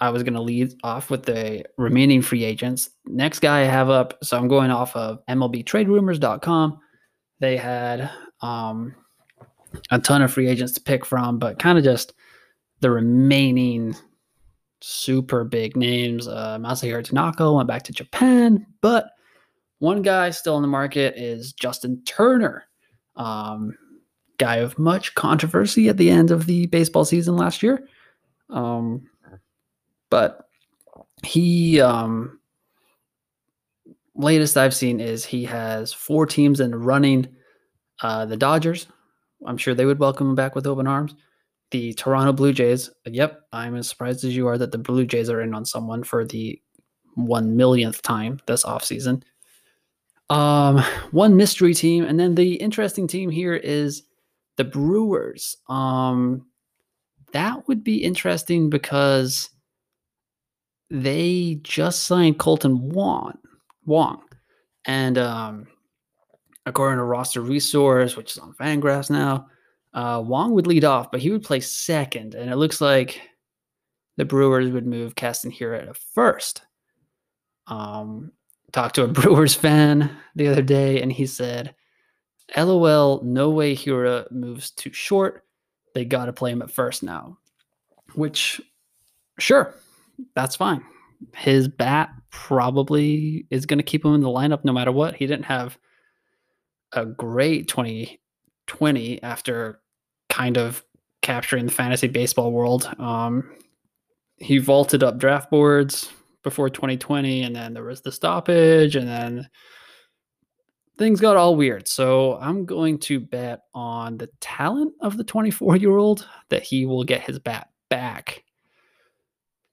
I 0.00 0.10
was 0.10 0.22
going 0.22 0.34
to 0.34 0.42
lead 0.42 0.74
off 0.82 1.10
with 1.10 1.24
the 1.24 1.64
remaining 1.76 2.22
free 2.22 2.44
agents. 2.44 2.90
Next 3.06 3.40
guy 3.40 3.60
I 3.60 3.64
have 3.64 3.90
up, 3.90 4.22
so 4.24 4.38
I'm 4.38 4.48
going 4.48 4.70
off 4.70 4.96
of 4.96 5.24
MLBTradeRumors.com. 5.26 6.78
They 7.40 7.56
had 7.56 8.10
um, 8.40 8.94
a 9.90 9.98
ton 9.98 10.22
of 10.22 10.32
free 10.32 10.48
agents 10.48 10.72
to 10.74 10.80
pick 10.80 11.04
from, 11.04 11.38
but 11.38 11.58
kind 11.58 11.76
of 11.76 11.84
just 11.84 12.14
the 12.80 12.90
remaining 12.90 13.94
super 14.80 15.44
big 15.44 15.76
names. 15.76 16.26
Uh, 16.26 16.58
Masahiro 16.58 17.04
Tanaka 17.04 17.52
went 17.52 17.68
back 17.68 17.82
to 17.84 17.92
Japan, 17.92 18.66
but 18.80 19.10
one 19.78 20.02
guy 20.02 20.30
still 20.30 20.56
in 20.56 20.62
the 20.62 20.68
market 20.68 21.14
is 21.16 21.52
Justin 21.52 22.02
Turner, 22.06 22.64
um, 23.16 23.76
guy 24.38 24.56
of 24.56 24.78
much 24.78 25.14
controversy 25.14 25.88
at 25.88 25.98
the 25.98 26.10
end 26.10 26.30
of 26.30 26.46
the 26.46 26.66
baseball 26.66 27.04
season 27.04 27.36
last 27.36 27.62
year. 27.62 27.86
Um, 28.48 29.06
but 30.10 30.46
he, 31.22 31.80
um, 31.80 32.40
latest 34.14 34.56
I've 34.56 34.74
seen 34.74 35.00
is 35.00 35.24
he 35.24 35.44
has 35.44 35.92
four 35.92 36.26
teams 36.26 36.60
in 36.60 36.74
running. 36.74 37.28
Uh, 38.02 38.26
the 38.26 38.36
Dodgers, 38.36 38.86
I'm 39.46 39.56
sure 39.56 39.74
they 39.74 39.84
would 39.84 39.98
welcome 39.98 40.30
him 40.30 40.34
back 40.34 40.54
with 40.54 40.66
open 40.66 40.86
arms. 40.86 41.14
The 41.70 41.92
Toronto 41.94 42.32
Blue 42.32 42.52
Jays, 42.52 42.90
yep, 43.06 43.42
I'm 43.52 43.76
as 43.76 43.88
surprised 43.88 44.24
as 44.24 44.34
you 44.34 44.48
are 44.48 44.58
that 44.58 44.72
the 44.72 44.78
Blue 44.78 45.06
Jays 45.06 45.30
are 45.30 45.40
in 45.40 45.54
on 45.54 45.64
someone 45.64 46.02
for 46.02 46.24
the 46.24 46.60
one 47.14 47.56
millionth 47.56 48.02
time 48.02 48.40
this 48.46 48.64
offseason. 48.64 49.22
Um, 50.30 50.78
one 51.10 51.36
mystery 51.36 51.74
team, 51.74 52.04
and 52.04 52.18
then 52.18 52.34
the 52.34 52.54
interesting 52.54 53.06
team 53.06 53.30
here 53.30 53.54
is 53.54 54.04
the 54.56 54.64
Brewers. 54.64 55.56
Um, 55.68 56.46
that 57.32 57.66
would 57.68 57.84
be 57.84 58.02
interesting 58.02 58.70
because 58.70 59.50
they 60.90 61.60
just 61.62 62.04
signed 62.04 62.38
Kolten 62.38 62.78
Wong, 62.78 63.38
Wong, 63.84 64.22
and 64.86 65.18
um, 65.18 65.66
according 66.66 66.98
to 66.98 67.04
Roster 67.04 67.40
Resource, 67.40 68.16
which 68.16 68.32
is 68.32 68.38
on 68.38 68.54
Fangraphs 68.54 69.10
now, 69.10 69.46
uh, 69.94 70.22
Wong 70.24 70.52
would 70.52 70.66
lead 70.66 70.84
off, 70.84 71.10
but 71.10 71.20
he 71.20 71.30
would 71.30 71.42
play 71.42 71.60
second, 71.60 72.34
and 72.34 72.50
it 72.50 72.56
looks 72.56 72.80
like 72.80 73.20
the 74.16 74.24
Brewers 74.24 74.70
would 74.70 74.86
move 74.86 75.14
Keston 75.14 75.50
Hiura 75.50 75.88
at 75.88 75.96
first. 75.96 76.62
Um, 77.66 78.32
talked 78.72 78.96
to 78.96 79.04
a 79.04 79.08
Brewers 79.08 79.54
fan 79.54 80.16
the 80.34 80.48
other 80.48 80.62
day, 80.62 81.02
and 81.02 81.12
he 81.12 81.26
said, 81.26 81.74
"LOL, 82.56 83.22
no 83.22 83.50
way 83.50 83.74
Hiura 83.74 84.30
moves 84.30 84.70
too 84.70 84.92
short. 84.92 85.44
They 85.94 86.04
got 86.04 86.26
to 86.26 86.32
play 86.32 86.52
him 86.52 86.62
at 86.62 86.70
first 86.70 87.02
now." 87.02 87.38
Which, 88.14 88.60
sure, 89.38 89.74
that's 90.34 90.56
fine. 90.56 90.82
His 91.34 91.68
bat 91.68 92.10
probably 92.30 93.46
is 93.50 93.66
going 93.66 93.78
to 93.78 93.84
keep 93.84 94.04
him 94.04 94.14
in 94.14 94.20
the 94.20 94.28
lineup 94.28 94.64
no 94.64 94.72
matter 94.72 94.92
what. 94.92 95.16
He 95.16 95.26
didn't 95.26 95.44
have 95.44 95.78
a 96.92 97.06
great 97.06 97.68
2020 97.68 99.22
after 99.22 99.80
kind 100.28 100.56
of 100.56 100.84
capturing 101.22 101.66
the 101.66 101.72
fantasy 101.72 102.08
baseball 102.08 102.52
world. 102.52 102.90
Um, 102.98 103.54
he 104.36 104.58
vaulted 104.58 105.02
up 105.02 105.18
draft 105.18 105.50
boards 105.50 106.10
before 106.42 106.70
2020, 106.70 107.42
and 107.42 107.54
then 107.54 107.74
there 107.74 107.84
was 107.84 108.00
the 108.00 108.12
stoppage, 108.12 108.96
and 108.96 109.06
then 109.06 109.48
things 110.96 111.20
got 111.20 111.36
all 111.36 111.56
weird. 111.56 111.88
So 111.88 112.38
I'm 112.40 112.64
going 112.64 112.98
to 113.00 113.20
bet 113.20 113.60
on 113.74 114.18
the 114.18 114.28
talent 114.40 114.94
of 115.00 115.16
the 115.16 115.24
24 115.24 115.76
year 115.76 115.96
old 115.96 116.26
that 116.48 116.62
he 116.62 116.86
will 116.86 117.04
get 117.04 117.22
his 117.22 117.38
bat 117.38 117.68
back 117.88 118.44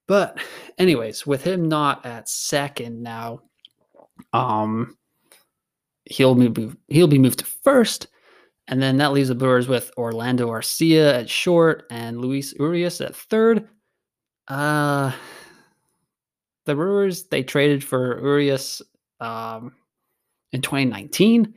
but 0.08 0.38
anyways, 0.78 1.26
with 1.26 1.44
him 1.44 1.68
not 1.68 2.04
at 2.04 2.28
second 2.28 3.02
now, 3.02 3.42
um, 4.32 4.96
he'll 6.06 6.34
move. 6.34 6.76
He'll 6.88 7.06
be 7.06 7.18
moved 7.18 7.40
to 7.40 7.44
first, 7.44 8.08
and 8.66 8.82
then 8.82 8.96
that 8.96 9.12
leaves 9.12 9.28
the 9.28 9.34
Brewers 9.34 9.68
with 9.68 9.92
Orlando 9.96 10.48
Arcia 10.48 11.20
at 11.20 11.30
short 11.30 11.84
and 11.90 12.20
Luis 12.20 12.54
Urias 12.58 13.00
at 13.02 13.14
third. 13.14 13.68
Uh, 14.48 15.12
the 16.64 16.74
Brewers 16.74 17.24
they 17.24 17.42
traded 17.42 17.84
for 17.84 18.18
Urias 18.20 18.80
um, 19.20 19.74
in 20.52 20.62
2019, 20.62 21.54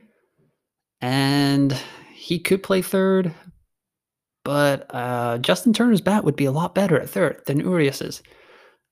and 1.00 1.76
he 2.12 2.38
could 2.38 2.62
play 2.62 2.82
third, 2.82 3.32
but 4.44 4.86
uh, 4.94 5.38
Justin 5.38 5.72
Turner's 5.72 6.02
bat 6.02 6.24
would 6.24 6.36
be 6.36 6.44
a 6.44 6.52
lot 6.52 6.74
better 6.74 7.00
at 7.00 7.08
third 7.08 7.40
than 7.46 7.60
Urias's. 7.60 8.22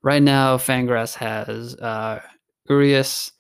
Right 0.03 0.23
now, 0.23 0.57
Fangraphs 0.57 1.15
has 1.17 1.75
uh, 1.77 2.21
Urias 2.69 3.33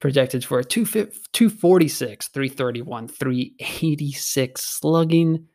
projected 0.00 0.44
for 0.44 0.58
a 0.58 0.64
246, 0.64 2.28
331, 2.28 3.08
386 3.08 4.62
slugging. 4.62 5.46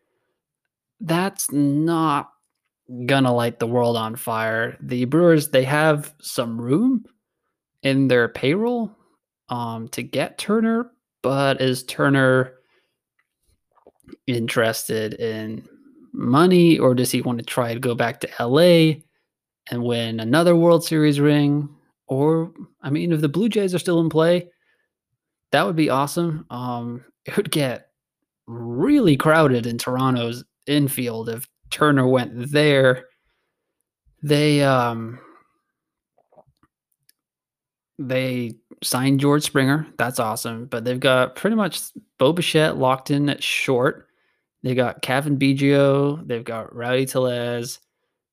That's 0.99 1.51
not 1.51 2.29
gonna 3.05 3.33
light 3.33 3.59
the 3.59 3.67
world 3.67 3.97
on 3.97 4.15
fire. 4.15 4.77
The 4.81 5.05
Brewers, 5.05 5.49
they 5.49 5.63
have 5.63 6.13
some 6.21 6.59
room 6.59 7.05
in 7.81 8.07
their 8.07 8.27
payroll 8.27 8.91
um, 9.49 9.87
to 9.89 10.03
get 10.03 10.37
Turner, 10.37 10.91
but 11.23 11.61
is 11.61 11.83
Turner 11.83 12.53
interested 14.27 15.15
in 15.15 15.67
money 16.13 16.77
or 16.77 16.93
does 16.93 17.11
he 17.11 17.21
want 17.21 17.39
to 17.39 17.45
try 17.45 17.73
to 17.73 17.79
go 17.79 17.95
back 17.95 18.19
to 18.19 18.29
LA 18.39 19.01
and 19.71 19.83
win 19.83 20.19
another 20.19 20.55
World 20.55 20.83
Series 20.83 21.19
ring? 21.19 21.69
Or, 22.07 22.51
I 22.81 22.89
mean, 22.89 23.13
if 23.13 23.21
the 23.21 23.29
Blue 23.29 23.49
Jays 23.49 23.73
are 23.73 23.79
still 23.79 24.01
in 24.01 24.09
play, 24.09 24.49
that 25.51 25.65
would 25.65 25.75
be 25.75 25.89
awesome. 25.89 26.45
Um, 26.49 27.03
it 27.25 27.35
would 27.37 27.51
get 27.51 27.87
really 28.47 29.15
crowded 29.15 29.65
in 29.65 29.77
Toronto's 29.77 30.43
infield 30.67 31.29
if 31.29 31.47
Turner 31.69 32.07
went 32.07 32.51
there. 32.51 33.05
They 34.23 34.61
um 34.61 35.19
they 37.97 38.55
signed 38.83 39.19
George 39.19 39.43
Springer. 39.43 39.87
That's 39.97 40.19
awesome. 40.19 40.65
But 40.65 40.83
they've 40.83 40.99
got 40.99 41.35
pretty 41.35 41.55
much 41.55 41.81
Bo 42.17 42.33
Bichette 42.33 42.77
locked 42.77 43.11
in 43.11 43.29
at 43.29 43.43
short. 43.43 44.07
They 44.63 44.75
got 44.75 45.01
Cavan 45.01 45.37
Biggio. 45.37 46.25
They've 46.27 46.43
got 46.43 46.75
Rowdy 46.75 47.05
Tellez. 47.05 47.79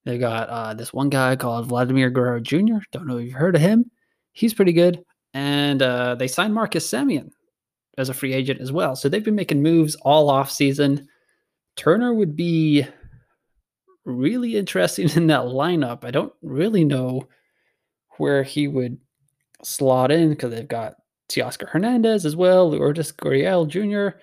They 0.09 0.17
got 0.17 0.49
uh, 0.49 0.73
this 0.73 0.91
one 0.91 1.11
guy 1.11 1.37
called 1.37 1.67
Vladimir 1.67 2.09
Guerrero 2.09 2.41
Jr. 2.41 2.79
Don't 2.93 3.07
know 3.07 3.19
if 3.19 3.27
you've 3.27 3.35
heard 3.35 3.55
of 3.55 3.61
him. 3.61 3.91
He's 4.33 4.55
pretty 4.55 4.73
good. 4.73 5.05
And 5.35 5.83
uh, 5.83 6.15
they 6.15 6.29
signed 6.29 6.55
Marcus 6.55 6.91
Semien 6.91 7.29
as 7.99 8.09
a 8.09 8.15
free 8.15 8.33
agent 8.33 8.63
as 8.63 8.73
well. 8.73 8.97
So 8.97 9.11
they've 9.11 9.23
been 9.23 9.35
making 9.35 9.63
moves 9.63 9.97
all 9.97 10.31
off 10.31 10.51
season. 10.51 11.07
Turner 11.77 12.15
would 12.15 12.35
be 12.37 12.87
really 14.07 14.57
interesting 14.57 15.11
in 15.15 15.27
that 15.27 15.43
lineup. 15.43 16.07
I 16.07 16.11
don't 16.11 16.33
really 16.41 16.87
know 16.87 17.29
where 18.17 18.43
he 18.43 18.67
would 18.67 18.97
slot 19.63 20.11
in 20.11 20.31
because 20.31 20.53
they've 20.53 20.67
got 20.67 20.95
Teoscar 21.29 21.69
Hernandez 21.69 22.25
as 22.25 22.35
well, 22.35 22.71
Lourdes 22.71 23.13
Gurriel 23.13 23.69
Jr. 23.69 24.17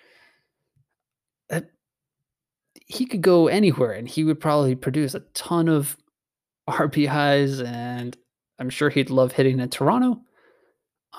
he 2.86 3.06
could 3.06 3.22
go 3.22 3.48
anywhere 3.48 3.92
and 3.92 4.08
he 4.08 4.24
would 4.24 4.40
probably 4.40 4.76
produce 4.76 5.16
a 5.16 5.22
ton 5.34 5.68
of 5.68 5.98
RBIs 6.70 7.66
and 7.66 8.16
I'm 8.60 8.70
sure 8.70 8.90
he'd 8.90 9.10
love 9.10 9.32
hitting 9.32 9.60
in 9.60 9.70
Toronto. 9.70 10.22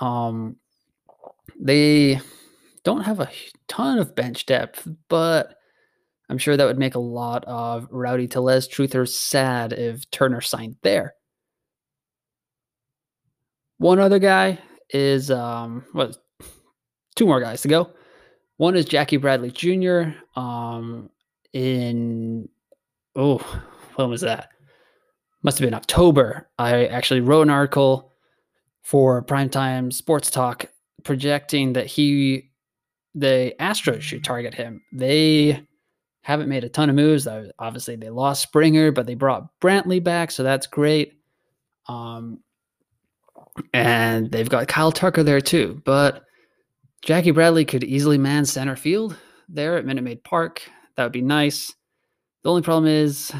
Um, 0.00 0.56
they 1.58 2.20
don't 2.84 3.02
have 3.02 3.20
a 3.20 3.30
ton 3.68 3.98
of 3.98 4.14
bench 4.14 4.46
depth, 4.46 4.86
but 5.08 5.54
I'm 6.28 6.38
sure 6.38 6.56
that 6.56 6.66
would 6.66 6.78
make 6.78 6.94
a 6.94 7.00
lot 7.00 7.44
of 7.44 7.88
Rowdy 7.90 8.28
Tellez 8.28 8.68
truthers 8.68 9.10
sad 9.10 9.72
if 9.72 10.10
Turner 10.10 10.40
signed 10.40 10.76
there. 10.82 11.14
One 13.78 13.98
other 13.98 14.18
guy 14.18 14.58
is 14.90 15.30
um 15.30 15.84
what 15.92 16.16
two 17.14 17.26
more 17.26 17.40
guys 17.40 17.62
to 17.62 17.68
go. 17.68 17.90
One 18.56 18.76
is 18.76 18.86
Jackie 18.86 19.18
Bradley 19.18 19.50
Jr. 19.50 20.12
Um 20.38 21.10
in 21.56 22.48
oh 23.16 23.38
when 23.94 24.10
was 24.10 24.20
that? 24.20 24.50
Must 25.42 25.58
have 25.58 25.66
been 25.66 25.74
October. 25.74 26.50
I 26.58 26.86
actually 26.86 27.20
wrote 27.20 27.42
an 27.42 27.50
article 27.50 28.12
for 28.82 29.24
Primetime 29.24 29.92
Sports 29.92 30.30
Talk 30.30 30.66
projecting 31.02 31.72
that 31.72 31.86
he 31.86 32.50
the 33.14 33.54
Astros 33.58 34.02
should 34.02 34.22
target 34.22 34.52
him. 34.52 34.82
They 34.92 35.66
haven't 36.22 36.50
made 36.50 36.64
a 36.64 36.68
ton 36.68 36.90
of 36.90 36.96
moves. 36.96 37.26
Obviously, 37.58 37.96
they 37.96 38.10
lost 38.10 38.42
Springer, 38.42 38.92
but 38.92 39.06
they 39.06 39.14
brought 39.14 39.48
Brantley 39.60 40.02
back, 40.02 40.30
so 40.30 40.42
that's 40.42 40.66
great. 40.66 41.14
Um, 41.88 42.40
and 43.72 44.30
they've 44.30 44.48
got 44.48 44.68
Kyle 44.68 44.92
Tucker 44.92 45.22
there 45.22 45.40
too. 45.40 45.80
But 45.86 46.24
Jackie 47.00 47.30
Bradley 47.30 47.64
could 47.64 47.84
easily 47.84 48.18
man 48.18 48.44
center 48.44 48.76
field 48.76 49.16
there 49.48 49.78
at 49.78 49.86
Minute 49.86 50.02
Maid 50.02 50.24
Park. 50.24 50.68
That 50.96 51.04
would 51.04 51.12
be 51.12 51.22
nice. 51.22 51.74
The 52.42 52.50
only 52.50 52.62
problem 52.62 52.90
is 52.90 53.32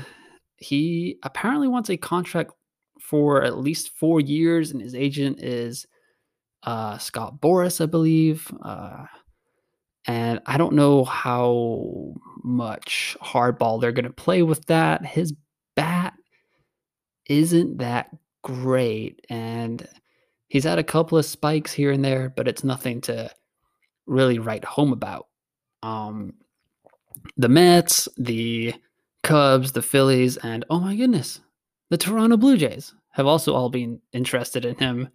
he 0.58 1.18
apparently 1.22 1.68
wants 1.68 1.90
a 1.90 1.96
contract 1.96 2.52
for 3.00 3.42
at 3.42 3.58
least 3.58 3.90
four 3.90 4.20
years, 4.20 4.70
and 4.72 4.80
his 4.80 4.94
agent 4.94 5.42
is 5.42 5.86
uh, 6.64 6.98
Scott 6.98 7.40
Boras, 7.40 7.80
I 7.80 7.86
believe. 7.86 8.50
Uh, 8.62 9.04
and 10.06 10.40
I 10.46 10.56
don't 10.58 10.74
know 10.74 11.04
how 11.04 12.14
much 12.42 13.16
hardball 13.22 13.80
they're 13.80 13.92
going 13.92 14.04
to 14.04 14.12
play 14.12 14.42
with 14.42 14.66
that. 14.66 15.04
His 15.04 15.32
bat 15.74 16.14
isn't 17.28 17.78
that 17.78 18.10
great. 18.42 19.24
And 19.28 19.86
he's 20.48 20.64
had 20.64 20.78
a 20.78 20.84
couple 20.84 21.18
of 21.18 21.24
spikes 21.24 21.72
here 21.72 21.90
and 21.90 22.04
there, 22.04 22.32
but 22.34 22.48
it's 22.48 22.64
nothing 22.64 23.00
to 23.02 23.30
really 24.06 24.38
write 24.38 24.64
home 24.64 24.92
about. 24.92 25.26
Um, 25.82 26.34
the 27.37 27.48
Mets, 27.48 28.09
the 28.16 28.74
Cubs, 29.22 29.72
the 29.72 29.83
Phillies, 29.83 30.37
and 30.38 30.64
oh 30.70 30.81
my 30.81 30.96
goodness, 30.96 31.40
the 31.90 31.96
Toronto 31.96 32.37
Blue 32.37 32.57
Jays 32.57 32.94
have 33.11 33.26
also 33.26 33.55
all 33.55 33.70
been 33.70 34.00
interested 34.12 34.64
in 34.64 34.76
him. 34.76 35.09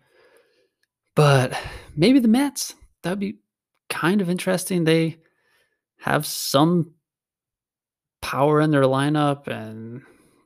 But 1.16 1.58
maybe 1.96 2.20
the 2.20 2.28
Mets, 2.28 2.74
that'd 3.04 3.20
be 3.20 3.40
kind 3.90 4.22
of 4.22 4.30
interesting. 4.30 4.84
They 4.84 5.18
have 6.00 6.26
some 6.26 6.94
power 8.22 8.62
in 8.62 8.72
their 8.72 8.84
lineup, 8.84 9.48
and 9.48 10.02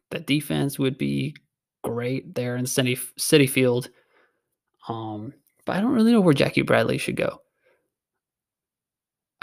the 0.10 0.20
defense 0.20 0.80
would 0.80 0.98
be 0.98 1.36
great 1.84 2.36
there 2.36 2.56
in 2.56 2.66
City, 2.66 2.98
Citi 3.20 3.50
Field. 3.50 3.90
Um, 4.88 5.34
but 5.66 5.76
I 5.78 5.82
don't 5.82 5.94
really 5.94 6.12
know 6.12 6.22
where 6.22 6.34
Jackie 6.34 6.62
Bradley 6.62 6.98
should 6.98 7.16
go. 7.16 7.42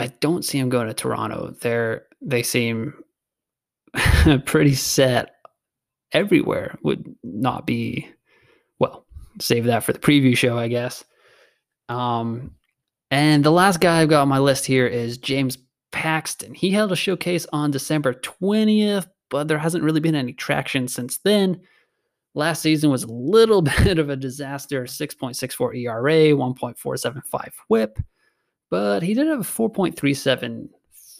I 0.02 0.08
don't 0.20 0.44
see 0.44 0.58
him 0.58 0.68
going 0.68 0.88
to 0.88 0.94
Toronto. 0.94 1.54
They're 1.60 2.06
they 2.20 2.42
seem 2.42 2.92
pretty 4.46 4.74
set 4.74 5.36
everywhere. 6.10 6.76
Would 6.82 7.14
not 7.22 7.68
be 7.68 8.08
well. 8.80 9.06
Save 9.40 9.64
that 9.66 9.84
for 9.84 9.92
the 9.92 10.00
preview 10.00 10.36
show, 10.36 10.58
I 10.58 10.66
guess. 10.66 11.04
Um, 11.88 12.50
and 13.12 13.44
the 13.44 13.52
last 13.52 13.80
guy 13.80 14.00
I've 14.00 14.08
got 14.08 14.22
on 14.22 14.28
my 14.28 14.40
list 14.40 14.66
here 14.66 14.88
is 14.88 15.18
James 15.18 15.56
Paxton. 15.92 16.52
He 16.52 16.70
held 16.70 16.90
a 16.90 16.96
showcase 16.96 17.46
on 17.52 17.70
December 17.70 18.14
20th, 18.14 19.06
but 19.30 19.46
there 19.46 19.58
hasn't 19.58 19.84
really 19.84 20.00
been 20.00 20.16
any 20.16 20.32
traction 20.32 20.88
since 20.88 21.18
then. 21.18 21.60
Last 22.34 22.62
season 22.62 22.90
was 22.90 23.04
a 23.04 23.12
little 23.12 23.62
bit 23.84 24.00
of 24.00 24.10
a 24.10 24.16
disaster 24.16 24.82
6.64 24.82 25.78
ERA, 25.78 26.36
1.475 26.36 27.50
whip, 27.68 27.98
but 28.72 29.02
he 29.02 29.12
did 29.12 29.26
have 29.26 29.40
a 29.40 29.44
4.37 29.44 30.70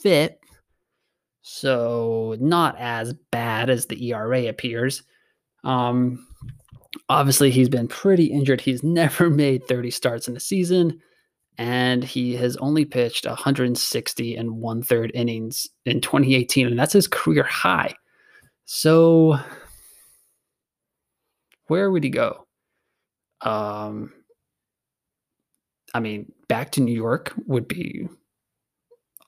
FIP, 0.00 0.40
so 1.42 2.34
not 2.40 2.74
as 2.78 3.12
bad 3.30 3.68
as 3.68 3.84
the 3.84 4.08
ERA 4.08 4.46
appears. 4.46 5.02
Um, 5.62 6.26
obviously, 7.10 7.50
he's 7.50 7.68
been 7.68 7.88
pretty 7.88 8.24
injured. 8.24 8.62
He's 8.62 8.82
never 8.82 9.28
made 9.28 9.68
30 9.68 9.90
starts 9.90 10.28
in 10.28 10.36
a 10.36 10.40
season 10.40 10.98
and 11.58 12.02
he 12.02 12.34
has 12.36 12.56
only 12.56 12.86
pitched 12.86 13.26
160 13.26 14.34
and 14.36 14.56
one 14.56 14.82
third 14.82 15.10
innings 15.12 15.68
in 15.84 16.00
2018, 16.00 16.66
and 16.66 16.78
that's 16.78 16.94
his 16.94 17.06
career 17.06 17.42
high. 17.42 17.94
So, 18.64 19.38
where 21.66 21.90
would 21.90 22.02
he 22.02 22.08
go? 22.08 22.46
Um, 23.42 24.14
I 25.94 26.00
mean, 26.00 26.32
back 26.48 26.72
to 26.72 26.80
New 26.80 26.94
York 26.94 27.32
would 27.46 27.68
be 27.68 28.08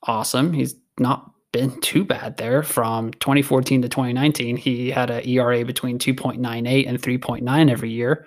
awesome. 0.02 0.52
He's 0.52 0.74
not 0.98 1.30
been 1.52 1.80
too 1.80 2.04
bad 2.04 2.36
there 2.36 2.62
from 2.62 3.12
2014 3.12 3.82
to 3.82 3.88
2019. 3.88 4.56
He 4.56 4.90
had 4.90 5.10
an 5.10 5.26
ERA 5.26 5.64
between 5.64 5.98
2.98 5.98 6.88
and 6.88 7.00
3.9 7.00 7.70
every 7.70 7.90
year. 7.90 8.26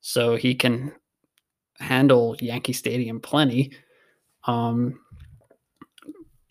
So 0.00 0.36
he 0.36 0.54
can 0.54 0.92
handle 1.78 2.36
Yankee 2.40 2.72
Stadium 2.72 3.20
plenty. 3.20 3.72
Um, 4.44 4.98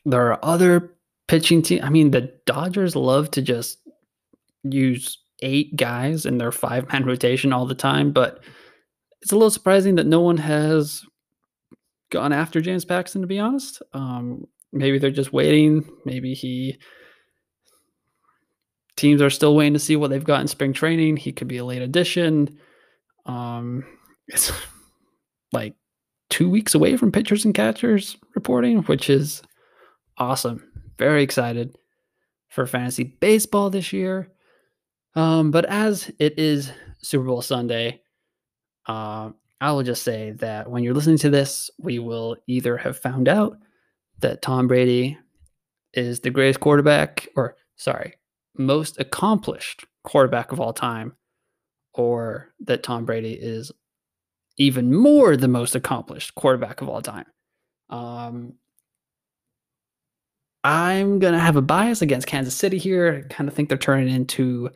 there 0.06 0.32
are 0.32 0.40
other 0.44 0.96
pitching 1.28 1.62
teams. 1.62 1.84
I 1.84 1.90
mean, 1.90 2.12
the 2.12 2.34
Dodgers 2.46 2.96
love 2.96 3.30
to 3.32 3.42
just 3.42 3.80
use 4.64 5.18
eight 5.42 5.76
guys 5.76 6.26
in 6.26 6.38
their 6.38 6.52
five 6.52 6.92
man 6.92 7.06
rotation 7.06 7.54
all 7.54 7.66
the 7.66 7.76
time, 7.76 8.12
but 8.12 8.40
it's 9.22 9.32
a 9.32 9.36
little 9.36 9.52
surprising 9.52 9.96
that 9.96 10.06
no 10.06 10.22
one 10.22 10.38
has 10.38 11.04
gone 12.12 12.34
after 12.34 12.62
James 12.62 12.86
Paxton, 12.86 13.22
to 13.22 13.28
be 13.28 13.40
honest. 13.40 13.82
Um, 13.94 14.46
maybe 14.72 14.98
they're 15.00 15.12
just 15.12 15.34
waiting. 15.34 15.88
Maybe 16.06 16.34
he. 16.34 16.78
Teams 18.96 19.22
are 19.22 19.30
still 19.30 19.56
waiting 19.56 19.74
to 19.74 19.80
see 19.80 19.96
what 19.96 20.10
they've 20.10 20.24
got 20.24 20.42
in 20.42 20.48
spring 20.48 20.74
training. 20.74 21.18
He 21.18 21.32
could 21.32 21.48
be 21.48 21.58
a 21.58 21.66
late 21.66 21.82
addition. 21.82 22.58
Um, 23.26 23.86
it's 24.28 24.52
like 25.52 25.76
two 26.30 26.50
weeks 26.50 26.76
away 26.76 26.98
from 26.98 27.12
pitchers 27.12 27.46
and 27.46 27.54
catchers 27.54 28.18
reporting, 28.36 28.80
which 28.84 29.10
is 29.10 29.42
awesome. 30.18 30.64
Very 30.98 31.22
excited 31.24 31.78
for 32.50 32.66
fantasy 32.66 33.04
baseball 33.04 33.70
this 33.70 33.94
year. 33.94 34.32
Um, 35.16 35.52
but 35.52 35.66
as 35.66 36.12
it 36.20 36.38
is 36.38 36.72
Super 37.00 37.26
Bowl 37.26 37.42
Sunday, 37.42 38.02
uh, 38.88 39.32
I 39.60 39.72
will 39.72 39.84
just 39.84 40.04
say 40.04 40.32
that 40.32 40.70
when 40.70 40.84
you're 40.84 40.94
listening 40.94 41.18
to 41.20 41.30
this, 41.30 41.70
we 41.80 42.00
will 42.00 42.38
either 42.48 42.78
have 42.78 42.98
found 42.98 43.28
out 43.28 43.58
that 44.20 44.42
Tom 44.42 44.68
Brady 44.68 45.18
is 45.94 46.20
the 46.20 46.30
greatest 46.30 46.60
quarterback, 46.60 47.28
or 47.36 47.56
sorry, 47.76 48.14
most 48.58 49.00
accomplished 49.00 49.86
quarterback 50.04 50.52
of 50.52 50.60
all 50.60 50.74
time, 50.74 51.16
or 51.94 52.54
that 52.62 52.84
Tom 52.84 53.06
Brady 53.06 53.34
is 53.34 53.72
even 54.58 54.94
more 54.94 55.36
the 55.36 55.48
most 55.48 55.76
accomplished 55.76 56.36
quarterback 56.36 56.82
of 56.82 56.90
all 56.90 57.02
time. 57.02 57.26
Um, 57.90 58.54
I'm 60.64 61.20
gonna 61.20 61.40
have 61.40 61.56
a 61.56 61.62
bias 61.62 62.02
against 62.02 62.28
Kansas 62.28 62.56
City 62.56 62.78
here. 62.78 63.24
I 63.26 63.34
kind 63.34 63.48
of 63.48 63.56
think 63.56 63.70
they're 63.70 63.78
turning 63.78 64.14
into 64.14 64.70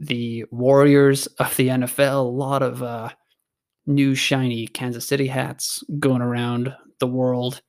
the 0.00 0.44
Warriors 0.50 1.26
of 1.38 1.56
the 1.56 1.68
NFL. 1.68 2.20
A 2.20 2.28
lot 2.28 2.62
of 2.62 2.82
uh, 2.82 3.10
new 3.88 4.14
shiny 4.14 4.68
Kansas 4.68 5.08
City 5.08 5.26
hats 5.26 5.82
going 5.98 6.22
around 6.22 6.72
the 7.00 7.08
world, 7.08 7.62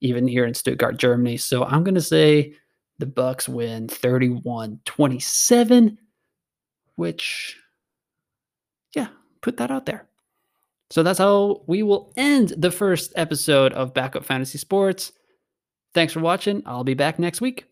even 0.00 0.28
here 0.28 0.44
in 0.44 0.52
Stuttgart, 0.52 0.98
Germany. 0.98 1.38
So 1.38 1.64
I'm 1.64 1.84
gonna 1.84 2.00
say 2.00 2.54
the 2.98 3.06
Bucs 3.06 3.48
win 3.48 3.86
31-27, 3.86 5.96
which 6.96 7.56
yeah, 8.94 9.08
put 9.40 9.56
that 9.56 9.70
out 9.70 9.86
there. 9.86 10.06
So 10.90 11.02
that's 11.04 11.18
how 11.18 11.62
we 11.66 11.82
will 11.82 12.12
end 12.16 12.54
the 12.58 12.72
first 12.72 13.12
episode 13.16 13.72
of 13.72 13.94
Backup 13.94 14.24
Fantasy 14.24 14.58
Sports. 14.58 15.12
Thanks 15.94 16.12
for 16.12 16.20
watching. 16.20 16.62
I'll 16.66 16.84
be 16.84 16.94
back 16.94 17.18
next 17.18 17.40
week. 17.40 17.69